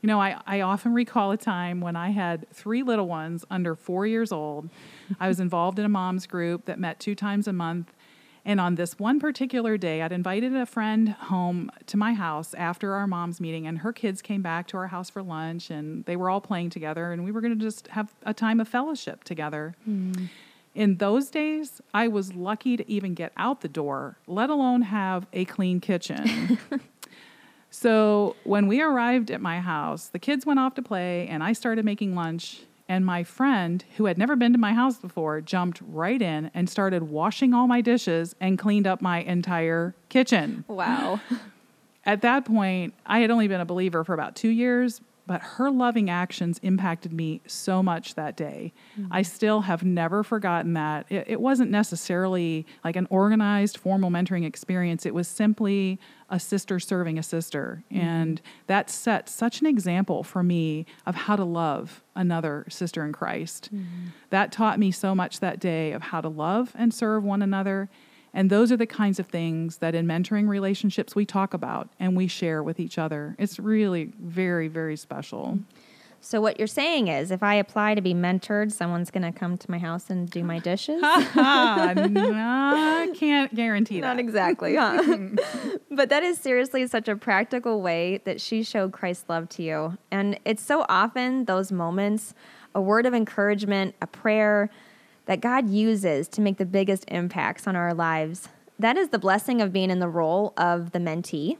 You 0.00 0.06
know, 0.06 0.20
I, 0.20 0.40
I 0.46 0.60
often 0.62 0.94
recall 0.94 1.30
a 1.30 1.36
time 1.36 1.80
when 1.80 1.94
I 1.94 2.10
had 2.10 2.48
three 2.52 2.82
little 2.82 3.06
ones 3.06 3.44
under 3.50 3.74
four 3.74 4.06
years 4.06 4.32
old. 4.32 4.70
I 5.18 5.28
was 5.28 5.40
involved 5.40 5.78
in 5.78 5.84
a 5.84 5.90
mom's 5.90 6.26
group 6.26 6.64
that 6.64 6.78
met 6.78 7.00
two 7.00 7.14
times 7.14 7.46
a 7.46 7.52
month 7.52 7.92
and 8.44 8.60
on 8.60 8.74
this 8.76 8.98
one 8.98 9.20
particular 9.20 9.76
day, 9.76 10.02
I'd 10.02 10.12
invited 10.12 10.56
a 10.56 10.64
friend 10.64 11.10
home 11.10 11.70
to 11.86 11.96
my 11.96 12.14
house 12.14 12.54
after 12.54 12.94
our 12.94 13.06
mom's 13.06 13.40
meeting, 13.40 13.66
and 13.66 13.78
her 13.78 13.92
kids 13.92 14.22
came 14.22 14.42
back 14.42 14.66
to 14.68 14.76
our 14.78 14.86
house 14.86 15.10
for 15.10 15.22
lunch, 15.22 15.70
and 15.70 16.04
they 16.06 16.16
were 16.16 16.30
all 16.30 16.40
playing 16.40 16.70
together, 16.70 17.12
and 17.12 17.24
we 17.24 17.32
were 17.32 17.40
going 17.40 17.58
to 17.58 17.64
just 17.64 17.88
have 17.88 18.12
a 18.24 18.32
time 18.32 18.60
of 18.60 18.68
fellowship 18.68 19.24
together. 19.24 19.74
Mm. 19.88 20.28
In 20.74 20.96
those 20.96 21.30
days, 21.30 21.80
I 21.92 22.08
was 22.08 22.34
lucky 22.34 22.76
to 22.76 22.90
even 22.90 23.14
get 23.14 23.32
out 23.36 23.60
the 23.60 23.68
door, 23.68 24.16
let 24.26 24.50
alone 24.50 24.82
have 24.82 25.26
a 25.32 25.44
clean 25.44 25.80
kitchen. 25.80 26.58
so 27.70 28.36
when 28.44 28.66
we 28.66 28.82
arrived 28.82 29.30
at 29.30 29.40
my 29.40 29.60
house, 29.60 30.08
the 30.08 30.18
kids 30.18 30.44
went 30.44 30.58
off 30.58 30.74
to 30.74 30.82
play, 30.82 31.26
and 31.28 31.42
I 31.42 31.52
started 31.52 31.84
making 31.84 32.14
lunch 32.14 32.62
and 32.90 33.06
my 33.06 33.22
friend, 33.22 33.84
who 33.98 34.06
had 34.06 34.18
never 34.18 34.34
been 34.34 34.52
to 34.52 34.58
my 34.58 34.72
house 34.72 34.98
before, 34.98 35.40
jumped 35.40 35.80
right 35.86 36.20
in 36.20 36.50
and 36.54 36.68
started 36.68 37.04
washing 37.04 37.54
all 37.54 37.68
my 37.68 37.80
dishes 37.80 38.34
and 38.40 38.58
cleaned 38.58 38.84
up 38.84 39.00
my 39.00 39.18
entire 39.20 39.94
kitchen. 40.08 40.64
Wow. 40.66 41.20
At 42.04 42.22
that 42.22 42.44
point, 42.44 42.94
I 43.06 43.20
had 43.20 43.30
only 43.30 43.46
been 43.46 43.60
a 43.60 43.64
believer 43.64 44.02
for 44.02 44.12
about 44.12 44.34
two 44.34 44.48
years, 44.48 45.00
but 45.30 45.42
her 45.42 45.70
loving 45.70 46.10
actions 46.10 46.58
impacted 46.60 47.12
me 47.12 47.40
so 47.46 47.84
much 47.84 48.16
that 48.16 48.36
day. 48.36 48.72
Mm-hmm. 48.98 49.12
I 49.12 49.22
still 49.22 49.60
have 49.60 49.84
never 49.84 50.24
forgotten 50.24 50.72
that. 50.72 51.06
It, 51.08 51.24
it, 51.28 51.40
wasn't 51.40 51.70
necessarily 51.70 52.66
like 52.82 52.96
an 52.96 53.06
organized, 53.10 53.78
formal 53.78 54.10
mentoring 54.10 54.44
experience, 54.44 55.06
it 55.06 55.14
was 55.14 55.28
simply 55.28 56.00
a 56.30 56.40
sister 56.40 56.80
serving 56.80 57.16
a 57.16 57.22
sister. 57.22 57.84
Mm-hmm. 57.92 58.04
And 58.04 58.42
that 58.66 58.90
set 58.90 59.28
such 59.28 59.60
an 59.60 59.68
example 59.68 60.24
for 60.24 60.42
me 60.42 60.84
of 61.06 61.14
how 61.14 61.36
to 61.36 61.44
love 61.44 62.02
another 62.16 62.66
sister 62.68 63.04
in 63.04 63.12
Christ. 63.12 63.70
Mm-hmm. 63.72 64.08
That 64.30 64.50
taught 64.50 64.80
me 64.80 64.90
so 64.90 65.14
much 65.14 65.38
that 65.38 65.60
day 65.60 65.92
of 65.92 66.02
how 66.02 66.20
to 66.20 66.28
love 66.28 66.72
and 66.74 66.92
serve 66.92 67.22
one 67.22 67.40
another 67.40 67.88
and 68.32 68.50
those 68.50 68.70
are 68.70 68.76
the 68.76 68.86
kinds 68.86 69.18
of 69.18 69.26
things 69.26 69.78
that 69.78 69.94
in 69.94 70.06
mentoring 70.06 70.48
relationships 70.48 71.14
we 71.14 71.24
talk 71.26 71.54
about 71.54 71.88
and 71.98 72.16
we 72.16 72.26
share 72.26 72.62
with 72.62 72.78
each 72.78 72.98
other. 72.98 73.34
It's 73.38 73.58
really 73.58 74.12
very, 74.20 74.68
very 74.68 74.96
special. 74.96 75.58
So, 76.22 76.40
what 76.40 76.58
you're 76.58 76.68
saying 76.68 77.08
is 77.08 77.30
if 77.30 77.42
I 77.42 77.54
apply 77.54 77.94
to 77.94 78.02
be 78.02 78.12
mentored, 78.12 78.72
someone's 78.72 79.10
going 79.10 79.22
to 79.22 79.32
come 79.32 79.56
to 79.56 79.70
my 79.70 79.78
house 79.78 80.10
and 80.10 80.28
do 80.28 80.44
my 80.44 80.58
dishes? 80.58 81.00
no, 81.02 81.08
I 81.34 83.10
can't 83.14 83.54
guarantee 83.54 84.00
that. 84.00 84.06
Not 84.06 84.18
exactly, 84.18 84.76
huh? 84.76 85.02
but 85.90 86.10
that 86.10 86.22
is 86.22 86.38
seriously 86.38 86.86
such 86.86 87.08
a 87.08 87.16
practical 87.16 87.80
way 87.80 88.20
that 88.26 88.38
she 88.38 88.62
showed 88.62 88.92
Christ's 88.92 89.30
love 89.30 89.48
to 89.50 89.62
you. 89.62 89.98
And 90.10 90.38
it's 90.44 90.62
so 90.62 90.84
often 90.90 91.46
those 91.46 91.72
moments 91.72 92.34
a 92.74 92.80
word 92.80 93.06
of 93.06 93.14
encouragement, 93.14 93.94
a 94.00 94.06
prayer, 94.06 94.70
that 95.30 95.40
God 95.40 95.70
uses 95.70 96.26
to 96.26 96.40
make 96.40 96.56
the 96.56 96.66
biggest 96.66 97.04
impacts 97.06 97.68
on 97.68 97.76
our 97.76 97.94
lives. 97.94 98.48
That 98.80 98.96
is 98.96 99.10
the 99.10 99.18
blessing 99.20 99.62
of 99.62 99.72
being 99.72 99.88
in 99.88 100.00
the 100.00 100.08
role 100.08 100.52
of 100.56 100.90
the 100.90 100.98
mentee. 100.98 101.56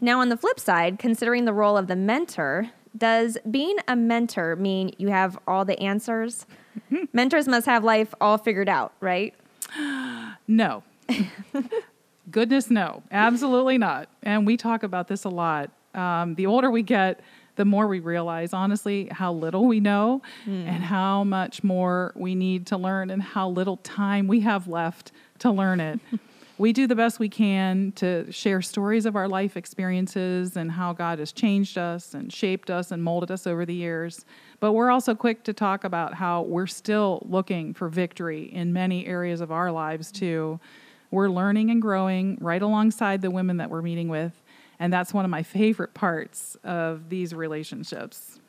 Now, 0.00 0.20
on 0.20 0.28
the 0.28 0.36
flip 0.36 0.60
side, 0.60 1.00
considering 1.00 1.44
the 1.44 1.52
role 1.52 1.76
of 1.76 1.88
the 1.88 1.96
mentor, 1.96 2.70
does 2.96 3.36
being 3.50 3.78
a 3.88 3.96
mentor 3.96 4.54
mean 4.54 4.94
you 4.96 5.08
have 5.08 5.36
all 5.48 5.64
the 5.64 5.76
answers? 5.80 6.46
Mm-hmm. 6.92 7.06
Mentors 7.12 7.48
must 7.48 7.66
have 7.66 7.82
life 7.82 8.14
all 8.20 8.38
figured 8.38 8.68
out, 8.68 8.92
right? 9.00 9.34
No. 10.46 10.84
Goodness, 12.30 12.70
no, 12.70 13.02
absolutely 13.10 13.78
not. 13.78 14.08
And 14.22 14.46
we 14.46 14.56
talk 14.56 14.84
about 14.84 15.08
this 15.08 15.24
a 15.24 15.28
lot. 15.28 15.70
Um, 15.94 16.36
the 16.36 16.46
older 16.46 16.70
we 16.70 16.82
get, 16.82 17.20
the 17.60 17.66
more 17.66 17.86
we 17.86 18.00
realize, 18.00 18.54
honestly, 18.54 19.06
how 19.10 19.30
little 19.34 19.66
we 19.66 19.80
know 19.80 20.22
mm. 20.46 20.66
and 20.66 20.82
how 20.82 21.22
much 21.24 21.62
more 21.62 22.10
we 22.16 22.34
need 22.34 22.66
to 22.68 22.78
learn 22.78 23.10
and 23.10 23.20
how 23.22 23.50
little 23.50 23.76
time 23.76 24.26
we 24.26 24.40
have 24.40 24.66
left 24.66 25.12
to 25.40 25.50
learn 25.50 25.78
it. 25.78 26.00
we 26.58 26.72
do 26.72 26.86
the 26.86 26.94
best 26.94 27.18
we 27.18 27.28
can 27.28 27.92
to 27.96 28.32
share 28.32 28.62
stories 28.62 29.04
of 29.04 29.14
our 29.14 29.28
life 29.28 29.58
experiences 29.58 30.56
and 30.56 30.72
how 30.72 30.94
God 30.94 31.18
has 31.18 31.32
changed 31.32 31.76
us 31.76 32.14
and 32.14 32.32
shaped 32.32 32.70
us 32.70 32.92
and 32.92 33.04
molded 33.04 33.30
us 33.30 33.46
over 33.46 33.66
the 33.66 33.74
years. 33.74 34.24
But 34.58 34.72
we're 34.72 34.90
also 34.90 35.14
quick 35.14 35.44
to 35.44 35.52
talk 35.52 35.84
about 35.84 36.14
how 36.14 36.40
we're 36.40 36.66
still 36.66 37.26
looking 37.28 37.74
for 37.74 37.90
victory 37.90 38.44
in 38.44 38.72
many 38.72 39.04
areas 39.04 39.42
of 39.42 39.52
our 39.52 39.70
lives, 39.70 40.10
too. 40.10 40.60
We're 41.10 41.28
learning 41.28 41.70
and 41.70 41.82
growing 41.82 42.38
right 42.40 42.62
alongside 42.62 43.20
the 43.20 43.30
women 43.30 43.58
that 43.58 43.68
we're 43.68 43.82
meeting 43.82 44.08
with. 44.08 44.32
And 44.80 44.90
that's 44.90 45.12
one 45.14 45.26
of 45.26 45.30
my 45.30 45.42
favorite 45.42 45.94
parts 45.94 46.56
of 46.64 47.10
these 47.10 47.34
relationships. 47.34 48.40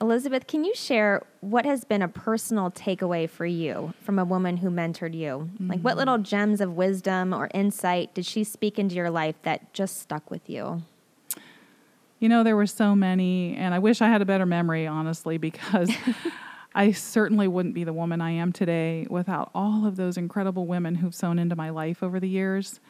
Elizabeth, 0.00 0.46
can 0.46 0.62
you 0.64 0.74
share 0.74 1.26
what 1.40 1.64
has 1.64 1.84
been 1.84 2.02
a 2.02 2.08
personal 2.08 2.70
takeaway 2.70 3.28
for 3.28 3.46
you 3.46 3.92
from 4.02 4.18
a 4.18 4.24
woman 4.24 4.58
who 4.58 4.70
mentored 4.70 5.14
you? 5.14 5.50
Mm-hmm. 5.54 5.68
Like, 5.68 5.80
what 5.80 5.92
mm-hmm. 5.92 5.98
little 5.98 6.18
gems 6.18 6.60
of 6.60 6.76
wisdom 6.76 7.32
or 7.32 7.48
insight 7.52 8.14
did 8.14 8.24
she 8.24 8.44
speak 8.44 8.78
into 8.78 8.94
your 8.94 9.10
life 9.10 9.36
that 9.42 9.72
just 9.72 9.98
stuck 10.00 10.30
with 10.30 10.48
you? 10.48 10.82
You 12.20 12.28
know, 12.28 12.44
there 12.44 12.56
were 12.56 12.66
so 12.66 12.94
many, 12.94 13.56
and 13.56 13.74
I 13.74 13.78
wish 13.78 14.00
I 14.00 14.08
had 14.08 14.22
a 14.22 14.26
better 14.26 14.46
memory, 14.46 14.86
honestly, 14.86 15.38
because 15.38 15.90
I 16.74 16.92
certainly 16.92 17.48
wouldn't 17.48 17.74
be 17.74 17.84
the 17.84 17.92
woman 17.92 18.20
I 18.20 18.30
am 18.32 18.52
today 18.52 19.06
without 19.10 19.50
all 19.54 19.86
of 19.86 19.96
those 19.96 20.16
incredible 20.16 20.66
women 20.66 20.96
who've 20.96 21.14
sown 21.14 21.38
into 21.38 21.56
my 21.56 21.70
life 21.70 22.02
over 22.02 22.20
the 22.20 22.28
years. 22.28 22.80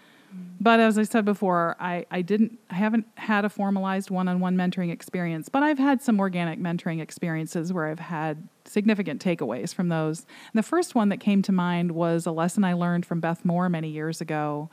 But 0.60 0.80
as 0.80 0.98
I 0.98 1.02
said 1.02 1.24
before, 1.24 1.76
I, 1.78 2.06
I 2.10 2.22
didn't 2.22 2.58
I 2.70 2.74
haven't 2.74 3.06
had 3.16 3.44
a 3.44 3.48
formalized 3.48 4.10
one-on-one 4.10 4.56
mentoring 4.56 4.90
experience, 4.90 5.48
but 5.48 5.62
I've 5.62 5.78
had 5.78 6.02
some 6.02 6.18
organic 6.18 6.58
mentoring 6.58 7.00
experiences 7.00 7.72
where 7.72 7.86
I've 7.86 8.00
had 8.00 8.48
significant 8.64 9.22
takeaways 9.22 9.74
from 9.74 9.88
those. 9.88 10.20
And 10.20 10.58
the 10.58 10.62
first 10.62 10.94
one 10.94 11.08
that 11.10 11.18
came 11.18 11.42
to 11.42 11.52
mind 11.52 11.92
was 11.92 12.26
a 12.26 12.32
lesson 12.32 12.64
I 12.64 12.72
learned 12.72 13.06
from 13.06 13.20
Beth 13.20 13.44
Moore 13.44 13.68
many 13.68 13.88
years 13.88 14.20
ago 14.20 14.70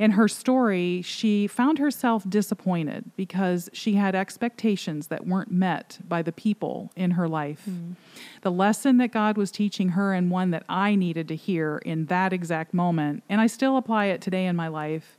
in 0.00 0.12
her 0.12 0.28
story, 0.28 1.02
she 1.02 1.46
found 1.46 1.76
herself 1.76 2.24
disappointed 2.26 3.10
because 3.16 3.68
she 3.74 3.96
had 3.96 4.14
expectations 4.14 5.08
that 5.08 5.26
weren't 5.26 5.52
met 5.52 5.98
by 6.08 6.22
the 6.22 6.32
people 6.32 6.90
in 6.96 7.10
her 7.12 7.28
life. 7.28 7.64
Mm. 7.68 7.96
The 8.40 8.50
lesson 8.50 8.96
that 8.96 9.12
God 9.12 9.36
was 9.36 9.50
teaching 9.50 9.90
her, 9.90 10.14
and 10.14 10.30
one 10.30 10.52
that 10.52 10.64
I 10.70 10.94
needed 10.94 11.28
to 11.28 11.36
hear 11.36 11.82
in 11.84 12.06
that 12.06 12.32
exact 12.32 12.72
moment, 12.72 13.24
and 13.28 13.42
I 13.42 13.46
still 13.46 13.76
apply 13.76 14.06
it 14.06 14.22
today 14.22 14.46
in 14.46 14.56
my 14.56 14.68
life, 14.68 15.18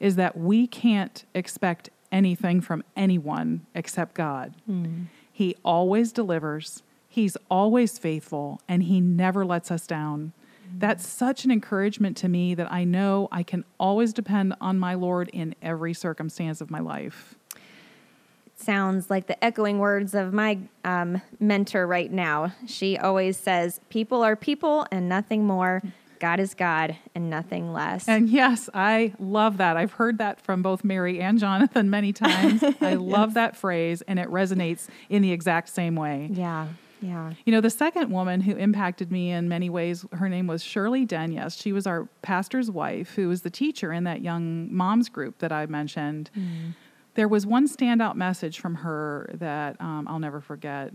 is 0.00 0.16
that 0.16 0.36
we 0.36 0.66
can't 0.66 1.24
expect 1.32 1.90
anything 2.10 2.60
from 2.60 2.82
anyone 2.96 3.64
except 3.76 4.14
God. 4.14 4.54
Mm. 4.68 5.06
He 5.30 5.54
always 5.64 6.10
delivers, 6.10 6.82
He's 7.08 7.36
always 7.48 7.96
faithful, 7.96 8.60
and 8.66 8.82
He 8.82 9.00
never 9.00 9.46
lets 9.46 9.70
us 9.70 9.86
down. 9.86 10.32
That's 10.78 11.06
such 11.06 11.44
an 11.44 11.50
encouragement 11.50 12.16
to 12.18 12.28
me 12.28 12.54
that 12.54 12.70
I 12.72 12.84
know 12.84 13.28
I 13.32 13.42
can 13.42 13.64
always 13.78 14.12
depend 14.12 14.54
on 14.60 14.78
my 14.78 14.94
Lord 14.94 15.28
in 15.32 15.54
every 15.62 15.94
circumstance 15.94 16.60
of 16.60 16.70
my 16.70 16.80
life. 16.80 17.34
It 17.54 18.60
sounds 18.60 19.10
like 19.10 19.26
the 19.26 19.42
echoing 19.44 19.78
words 19.78 20.14
of 20.14 20.32
my 20.32 20.58
um, 20.84 21.20
mentor 21.40 21.86
right 21.86 22.10
now. 22.10 22.52
She 22.66 22.96
always 22.96 23.36
says, 23.36 23.80
People 23.90 24.22
are 24.22 24.36
people 24.36 24.86
and 24.90 25.08
nothing 25.08 25.44
more. 25.44 25.82
God 26.18 26.40
is 26.40 26.54
God 26.54 26.96
and 27.14 27.28
nothing 27.28 27.72
less. 27.72 28.08
And 28.08 28.28
yes, 28.28 28.68
I 28.72 29.12
love 29.18 29.58
that. 29.58 29.76
I've 29.76 29.92
heard 29.92 30.18
that 30.18 30.40
from 30.40 30.62
both 30.62 30.84
Mary 30.84 31.20
and 31.20 31.38
Jonathan 31.38 31.90
many 31.90 32.12
times. 32.12 32.62
I 32.80 32.94
love 32.94 33.34
that 33.34 33.56
phrase, 33.56 34.02
and 34.02 34.18
it 34.18 34.28
resonates 34.28 34.88
in 35.08 35.22
the 35.22 35.32
exact 35.32 35.68
same 35.68 35.96
way. 35.96 36.28
Yeah. 36.32 36.68
Yeah. 37.00 37.32
You 37.44 37.52
know, 37.52 37.60
the 37.60 37.70
second 37.70 38.10
woman 38.10 38.40
who 38.40 38.56
impacted 38.56 39.12
me 39.12 39.30
in 39.30 39.48
many 39.48 39.68
ways, 39.68 40.04
her 40.12 40.28
name 40.28 40.46
was 40.46 40.62
Shirley 40.62 41.04
Denyes. 41.04 41.56
She 41.56 41.72
was 41.72 41.86
our 41.86 42.08
pastor's 42.22 42.70
wife, 42.70 43.14
who 43.14 43.28
was 43.28 43.42
the 43.42 43.50
teacher 43.50 43.92
in 43.92 44.04
that 44.04 44.22
young 44.22 44.74
moms 44.74 45.08
group 45.08 45.38
that 45.38 45.52
I 45.52 45.66
mentioned. 45.66 46.30
Mm. 46.36 46.74
There 47.14 47.28
was 47.28 47.46
one 47.46 47.68
standout 47.68 48.14
message 48.14 48.60
from 48.60 48.76
her 48.76 49.30
that 49.34 49.80
um, 49.80 50.06
I'll 50.08 50.18
never 50.18 50.40
forget. 50.40 50.92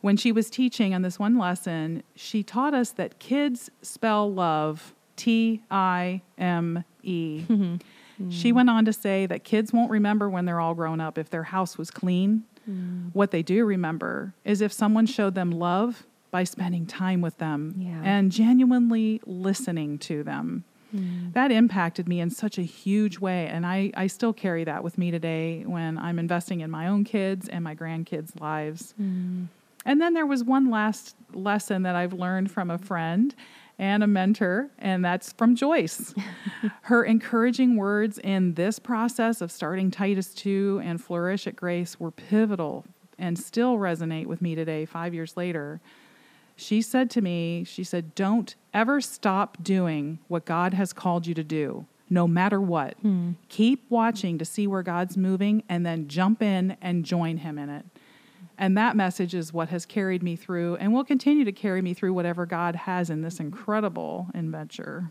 When 0.00 0.16
she 0.16 0.32
was 0.32 0.48
teaching 0.48 0.94
on 0.94 1.02
this 1.02 1.18
one 1.18 1.36
lesson, 1.36 2.02
she 2.14 2.42
taught 2.42 2.72
us 2.72 2.90
that 2.92 3.18
kids 3.18 3.70
spell 3.82 4.32
love 4.32 4.94
T 5.16 5.62
I 5.70 6.22
M 6.38 6.84
E. 7.02 7.44
She 8.28 8.52
went 8.52 8.68
on 8.68 8.84
to 8.84 8.92
say 8.92 9.24
that 9.24 9.44
kids 9.44 9.72
won't 9.72 9.90
remember 9.90 10.28
when 10.28 10.44
they're 10.44 10.60
all 10.60 10.74
grown 10.74 11.00
up 11.00 11.16
if 11.16 11.30
their 11.30 11.44
house 11.44 11.78
was 11.78 11.90
clean 11.90 12.44
Mm. 12.68 13.10
What 13.12 13.30
they 13.30 13.42
do 13.42 13.64
remember 13.64 14.34
is 14.44 14.60
if 14.60 14.72
someone 14.72 15.06
showed 15.06 15.34
them 15.34 15.50
love 15.50 16.06
by 16.30 16.44
spending 16.44 16.86
time 16.86 17.20
with 17.20 17.38
them 17.38 17.74
yeah. 17.78 18.00
and 18.04 18.30
genuinely 18.30 19.20
listening 19.26 19.98
to 19.98 20.22
them. 20.22 20.64
Mm. 20.94 21.32
That 21.34 21.52
impacted 21.52 22.08
me 22.08 22.20
in 22.20 22.30
such 22.30 22.58
a 22.58 22.62
huge 22.62 23.18
way. 23.18 23.46
And 23.46 23.66
I, 23.66 23.92
I 23.96 24.06
still 24.06 24.32
carry 24.32 24.64
that 24.64 24.82
with 24.82 24.98
me 24.98 25.10
today 25.10 25.62
when 25.64 25.98
I'm 25.98 26.18
investing 26.18 26.60
in 26.60 26.70
my 26.70 26.88
own 26.88 27.04
kids 27.04 27.48
and 27.48 27.62
my 27.64 27.74
grandkids' 27.74 28.40
lives. 28.40 28.94
Mm. 29.00 29.46
And 29.84 30.00
then 30.00 30.14
there 30.14 30.26
was 30.26 30.44
one 30.44 30.70
last 30.70 31.16
lesson 31.32 31.82
that 31.82 31.96
I've 31.96 32.12
learned 32.12 32.50
from 32.50 32.70
a 32.70 32.78
friend 32.78 33.34
and 33.80 34.02
a 34.02 34.06
mentor, 34.06 34.68
and 34.78 35.02
that's 35.02 35.32
from 35.32 35.56
Joyce. 35.56 36.14
Her 36.82 37.02
encouraging 37.02 37.76
words 37.76 38.18
in 38.18 38.52
this 38.52 38.78
process 38.78 39.40
of 39.40 39.50
starting 39.50 39.90
Titus 39.90 40.34
2 40.34 40.82
and 40.84 41.02
Flourish 41.02 41.46
at 41.46 41.56
Grace 41.56 41.98
were 41.98 42.10
pivotal 42.10 42.84
and 43.18 43.38
still 43.38 43.78
resonate 43.78 44.26
with 44.26 44.42
me 44.42 44.54
today, 44.54 44.84
five 44.84 45.14
years 45.14 45.34
later. 45.34 45.80
She 46.56 46.82
said 46.82 47.08
to 47.12 47.22
me, 47.22 47.64
She 47.64 47.82
said, 47.82 48.14
Don't 48.14 48.54
ever 48.74 49.00
stop 49.00 49.56
doing 49.62 50.18
what 50.28 50.44
God 50.44 50.74
has 50.74 50.92
called 50.92 51.26
you 51.26 51.32
to 51.32 51.42
do, 51.42 51.86
no 52.10 52.28
matter 52.28 52.60
what. 52.60 52.98
Hmm. 53.00 53.32
Keep 53.48 53.86
watching 53.88 54.36
to 54.36 54.44
see 54.44 54.66
where 54.66 54.82
God's 54.82 55.16
moving 55.16 55.64
and 55.70 55.86
then 55.86 56.06
jump 56.06 56.42
in 56.42 56.76
and 56.82 57.02
join 57.02 57.38
Him 57.38 57.58
in 57.58 57.70
it. 57.70 57.86
And 58.60 58.76
that 58.76 58.94
message 58.94 59.34
is 59.34 59.54
what 59.54 59.70
has 59.70 59.86
carried 59.86 60.22
me 60.22 60.36
through 60.36 60.76
and 60.76 60.92
will 60.92 61.02
continue 61.02 61.46
to 61.46 61.52
carry 61.52 61.80
me 61.80 61.94
through 61.94 62.12
whatever 62.12 62.44
God 62.44 62.76
has 62.76 63.08
in 63.08 63.22
this 63.22 63.40
incredible 63.40 64.28
adventure. 64.34 65.10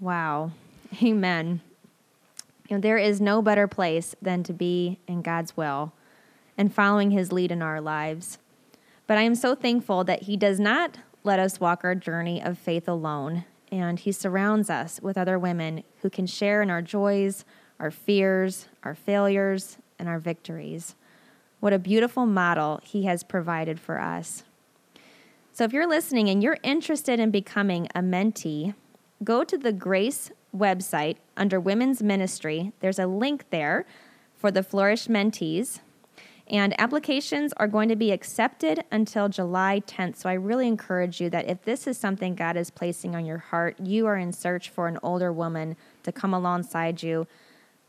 Wow. 0.00 0.52
Amen. 1.02 1.60
You 2.70 2.76
know, 2.76 2.80
there 2.80 2.96
is 2.96 3.20
no 3.20 3.42
better 3.42 3.68
place 3.68 4.14
than 4.22 4.42
to 4.44 4.54
be 4.54 4.98
in 5.06 5.20
God's 5.20 5.54
will 5.58 5.92
and 6.56 6.72
following 6.72 7.10
his 7.10 7.32
lead 7.32 7.52
in 7.52 7.60
our 7.60 7.82
lives. 7.82 8.38
But 9.06 9.18
I 9.18 9.22
am 9.22 9.34
so 9.34 9.54
thankful 9.54 10.02
that 10.04 10.22
he 10.22 10.38
does 10.38 10.58
not 10.58 10.96
let 11.22 11.38
us 11.38 11.60
walk 11.60 11.84
our 11.84 11.94
journey 11.94 12.42
of 12.42 12.56
faith 12.56 12.88
alone, 12.88 13.44
and 13.70 13.98
he 13.98 14.10
surrounds 14.10 14.70
us 14.70 15.00
with 15.02 15.18
other 15.18 15.38
women 15.38 15.82
who 16.00 16.08
can 16.08 16.26
share 16.26 16.62
in 16.62 16.70
our 16.70 16.80
joys, 16.80 17.44
our 17.78 17.90
fears, 17.90 18.68
our 18.84 18.94
failures, 18.94 19.76
and 19.98 20.08
our 20.08 20.18
victories. 20.18 20.94
What 21.64 21.72
a 21.72 21.78
beautiful 21.78 22.26
model 22.26 22.78
he 22.84 23.04
has 23.04 23.22
provided 23.22 23.80
for 23.80 23.98
us. 23.98 24.44
So, 25.54 25.64
if 25.64 25.72
you're 25.72 25.88
listening 25.88 26.28
and 26.28 26.42
you're 26.42 26.58
interested 26.62 27.18
in 27.18 27.30
becoming 27.30 27.88
a 27.94 28.00
mentee, 28.00 28.74
go 29.24 29.44
to 29.44 29.56
the 29.56 29.72
Grace 29.72 30.30
website 30.54 31.16
under 31.38 31.58
Women's 31.58 32.02
Ministry. 32.02 32.72
There's 32.80 32.98
a 32.98 33.06
link 33.06 33.46
there 33.48 33.86
for 34.36 34.50
the 34.50 34.62
Flourish 34.62 35.06
mentees. 35.06 35.80
And 36.48 36.78
applications 36.78 37.54
are 37.54 37.66
going 37.66 37.88
to 37.88 37.96
be 37.96 38.12
accepted 38.12 38.84
until 38.92 39.30
July 39.30 39.80
10th. 39.86 40.16
So 40.16 40.28
I 40.28 40.34
really 40.34 40.68
encourage 40.68 41.18
you 41.18 41.30
that 41.30 41.48
if 41.48 41.62
this 41.62 41.86
is 41.86 41.96
something 41.96 42.34
God 42.34 42.58
is 42.58 42.68
placing 42.68 43.16
on 43.16 43.24
your 43.24 43.38
heart, 43.38 43.80
you 43.80 44.04
are 44.04 44.18
in 44.18 44.34
search 44.34 44.68
for 44.68 44.86
an 44.86 44.98
older 45.02 45.32
woman 45.32 45.78
to 46.02 46.12
come 46.12 46.34
alongside 46.34 47.02
you, 47.02 47.26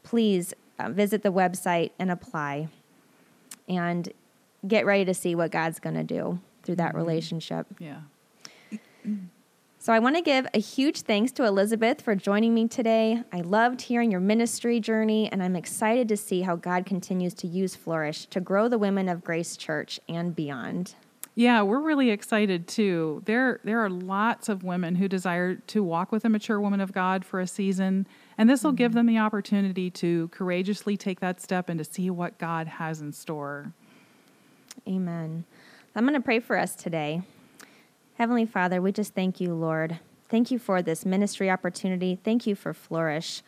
please 0.03 0.53
uh, 0.79 0.91
visit 0.91 1.23
the 1.23 1.33
website 1.33 1.91
and 1.99 2.09
apply 2.09 2.69
and 3.67 4.11
get 4.67 4.85
ready 4.85 5.05
to 5.05 5.13
see 5.13 5.35
what 5.35 5.51
God's 5.51 5.79
going 5.79 5.95
to 5.95 6.03
do 6.03 6.39
through 6.63 6.75
that 6.75 6.89
mm-hmm. 6.89 6.97
relationship. 6.97 7.67
Yeah. 7.79 8.01
So 9.85 9.93
I 9.93 9.99
want 9.99 10.15
to 10.15 10.23
give 10.23 10.47
a 10.55 10.59
huge 10.59 11.01
thanks 11.01 11.31
to 11.33 11.45
Elizabeth 11.45 12.01
for 12.01 12.15
joining 12.15 12.55
me 12.55 12.67
today. 12.67 13.21
I 13.31 13.41
loved 13.41 13.83
hearing 13.83 14.09
your 14.09 14.19
ministry 14.19 14.79
journey, 14.79 15.31
and 15.31 15.43
I'm 15.43 15.55
excited 15.55 16.07
to 16.07 16.17
see 16.17 16.41
how 16.41 16.55
God 16.55 16.87
continues 16.87 17.35
to 17.35 17.47
use 17.47 17.75
Flourish 17.75 18.25
to 18.27 18.39
grow 18.39 18.67
the 18.67 18.79
women 18.79 19.07
of 19.07 19.23
Grace 19.23 19.55
Church 19.55 19.99
and 20.09 20.35
beyond. 20.35 20.95
Yeah, 21.35 21.61
we're 21.61 21.81
really 21.81 22.09
excited 22.09 22.67
too. 22.67 23.21
There, 23.25 23.59
there 23.63 23.79
are 23.85 23.89
lots 23.91 24.49
of 24.49 24.63
women 24.63 24.95
who 24.95 25.07
desire 25.07 25.53
to 25.53 25.83
walk 25.83 26.11
with 26.11 26.25
a 26.25 26.29
mature 26.29 26.59
woman 26.59 26.81
of 26.81 26.91
God 26.91 27.23
for 27.23 27.39
a 27.39 27.45
season 27.45 28.07
and 28.37 28.49
this 28.49 28.63
will 28.63 28.71
give 28.71 28.91
mm-hmm. 28.91 28.97
them 28.97 29.05
the 29.07 29.17
opportunity 29.19 29.89
to 29.91 30.27
courageously 30.29 30.97
take 30.97 31.19
that 31.19 31.41
step 31.41 31.69
and 31.69 31.77
to 31.77 31.85
see 31.85 32.09
what 32.09 32.37
God 32.37 32.67
has 32.67 33.01
in 33.01 33.11
store. 33.13 33.73
Amen. 34.87 35.45
I'm 35.95 36.03
going 36.03 36.13
to 36.13 36.21
pray 36.21 36.39
for 36.39 36.57
us 36.57 36.75
today. 36.75 37.21
Heavenly 38.15 38.45
Father, 38.45 38.81
we 38.81 38.91
just 38.91 39.13
thank 39.13 39.39
you, 39.39 39.53
Lord, 39.53 39.99
Thank 40.27 40.49
you 40.49 40.57
for 40.57 40.81
this 40.81 41.05
ministry 41.05 41.51
opportunity. 41.51 42.19
Thank 42.21 42.47
you 42.47 42.55
for 42.55 42.73
Flourish. 42.73 43.43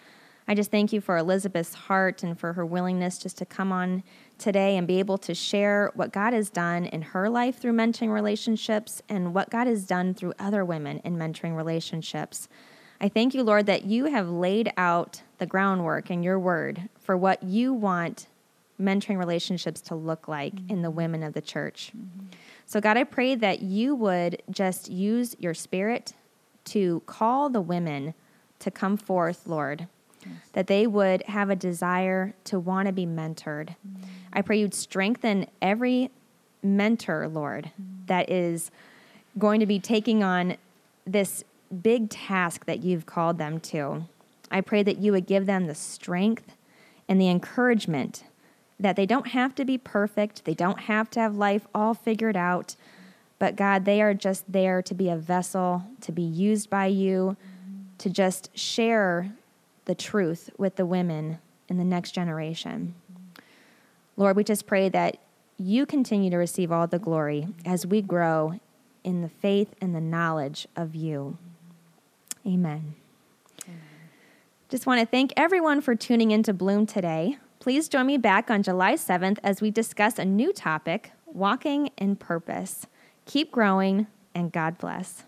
I 0.48 0.54
just 0.54 0.72
thank 0.72 0.94
you 0.94 1.02
for 1.02 1.18
Elizabeth's 1.18 1.74
heart 1.74 2.24
and 2.24 2.40
for 2.40 2.54
her 2.54 2.66
willingness 2.66 3.18
just 3.18 3.38
to 3.40 3.46
come 3.46 3.72
on 3.72 4.04
today 4.38 4.78
and 4.78 4.88
be 4.88 5.00
able 5.00 5.18
to 5.18 5.34
share 5.34 5.92
what 5.96 6.14
God 6.14 6.34
has 6.34 6.50
done 6.50 6.86
in 6.86 7.02
her 7.02 7.30
life 7.30 7.60
through 7.60 7.74
mentoring 7.74 8.14
relationships 8.14 9.02
and 9.10 9.34
what 9.34 9.50
God 9.50 9.68
has 9.68 9.86
done 9.86 10.14
through 10.14 10.34
other 10.40 10.64
women 10.64 11.00
in 11.00 11.18
mentoring 11.18 11.58
relationships. 11.58 12.48
I 13.00 13.10
thank 13.10 13.34
you, 13.34 13.44
Lord, 13.44 13.66
that 13.68 13.86
you 13.86 14.06
have 14.06 14.30
laid 14.30 14.72
out 14.78 15.22
the 15.38 15.46
groundwork 15.46 16.10
in 16.10 16.24
your 16.24 16.40
word 16.40 16.90
for 17.00 17.16
what 17.16 17.44
you 17.44 17.74
want 17.74 18.28
mentoring 18.82 19.18
relationships 19.18 19.82
to 19.82 19.96
look 19.96 20.28
like 20.28 20.54
mm-hmm. 20.56 20.72
in 20.72 20.82
the 20.82 20.92
women 20.92 21.24
of 21.24 21.34
the 21.34 21.42
church. 21.42 21.92
Mm-hmm. 21.96 22.28
So, 22.66 22.82
God, 22.82 22.98
I 22.98 23.04
pray 23.04 23.36
that 23.36 23.62
you 23.62 23.96
would 23.96 24.42
just 24.50 24.90
use 24.90 25.36
your 25.40 25.54
spirit 25.54 26.14
to 26.66 27.02
call 27.06 27.50
the 27.50 27.62
women 27.62 28.14
to 28.60 28.72
come 28.72 28.98
forth, 28.98 29.48
Lord, 29.48 29.88
yes. 30.22 30.32
that 30.54 30.68
they 30.68 30.86
would 30.86 31.24
have 31.24 31.50
a 31.50 31.56
desire 31.56 32.34
to 32.46 32.60
want 32.60 32.88
to 32.88 32.92
be 32.92 33.06
mentored. 33.06 33.76
Mm-hmm. 33.88 34.04
I 34.34 34.42
pray 34.42 34.60
you'd 34.60 34.74
strengthen 34.74 35.48
every 35.62 36.12
mentor, 36.62 37.28
Lord, 37.28 37.66
mm-hmm. 37.66 38.06
that 38.08 38.30
is 38.30 38.72
going 39.38 39.60
to 39.60 39.66
be 39.66 39.80
taking 39.80 40.24
on 40.24 40.58
this 41.06 41.44
big 41.74 42.10
task 42.10 42.66
that 42.66 42.84
you've 42.84 43.06
called 43.06 43.38
them 43.38 43.60
to. 43.60 44.06
I 44.50 44.62
pray 44.62 44.84
that 44.84 44.98
you 44.98 45.12
would 45.12 45.26
give 45.26 45.46
them 45.46 45.68
the 45.68 45.76
strength 45.76 46.54
and 47.08 47.20
the 47.20 47.30
encouragement 47.30 48.24
that 48.80 48.96
they 48.96 49.06
don't 49.06 49.28
have 49.30 49.56
to 49.56 49.66
be 49.66 49.78
perfect, 49.78 50.46
they 50.46 50.54
don't 50.54 50.82
have 50.82 51.10
to 51.12 51.20
have 51.20 51.36
life 51.36 51.68
all 51.74 51.94
figured 51.94 52.38
out, 52.38 52.76
but 53.40 53.56
God, 53.56 53.86
they 53.86 54.02
are 54.02 54.14
just 54.14 54.52
there 54.52 54.82
to 54.84 54.94
be 54.94 55.10
a 55.10 55.18
vessel, 55.18 55.84
to 56.02 56.12
be 56.12 56.22
used 56.22 56.70
by 56.70 56.86
you, 56.88 57.38
to 57.98 58.10
just 58.10 58.56
share 58.58 59.32
the 59.86 59.96
truth 59.96 60.50
with 60.58 60.76
the 60.76 60.86
women 60.86 61.40
in 61.70 61.78
the 61.78 61.84
next 61.84 62.12
generation. 62.12 62.94
Lord, 64.16 64.36
we 64.36 64.44
just 64.44 64.68
pray 64.68 64.90
that 64.90 65.18
you 65.58 65.86
continue 65.86 66.30
to 66.30 66.38
receive 66.38 66.72
all 66.72 66.88
the 66.88 67.00
glory 67.00 67.48
as 67.66 67.86
we 67.86 68.02
grow 68.02 68.60
in 69.04 69.22
the 69.22 69.30
faith 69.30 69.74
and 69.82 69.96
the 69.96 70.02
knowledge 70.02 70.68
of 70.76 70.96
you. 70.96 71.38
Amen. 72.48 72.96
Just 74.70 74.86
want 74.86 75.00
to 75.00 75.06
thank 75.06 75.34
everyone 75.36 75.82
for 75.82 75.96
tuning 75.96 76.32
in 76.32 76.44
to 76.44 76.54
Bloom 76.54 76.86
today. 76.86 77.38
Please 77.60 77.88
join 77.90 78.06
me 78.06 78.18
back 78.18 78.50
on 78.50 78.64
July 78.64 78.94
7th 78.94 79.40
as 79.44 79.62
we 79.62 79.72
discuss 79.72 80.18
a 80.18 80.26
new 80.26 80.54
topic 80.54 81.12
walking 81.26 81.90
in 81.98 82.16
purpose. 82.16 82.86
Keep 83.26 83.52
growing, 83.52 84.08
and 84.34 84.52
God 84.52 84.78
bless. 84.78 85.24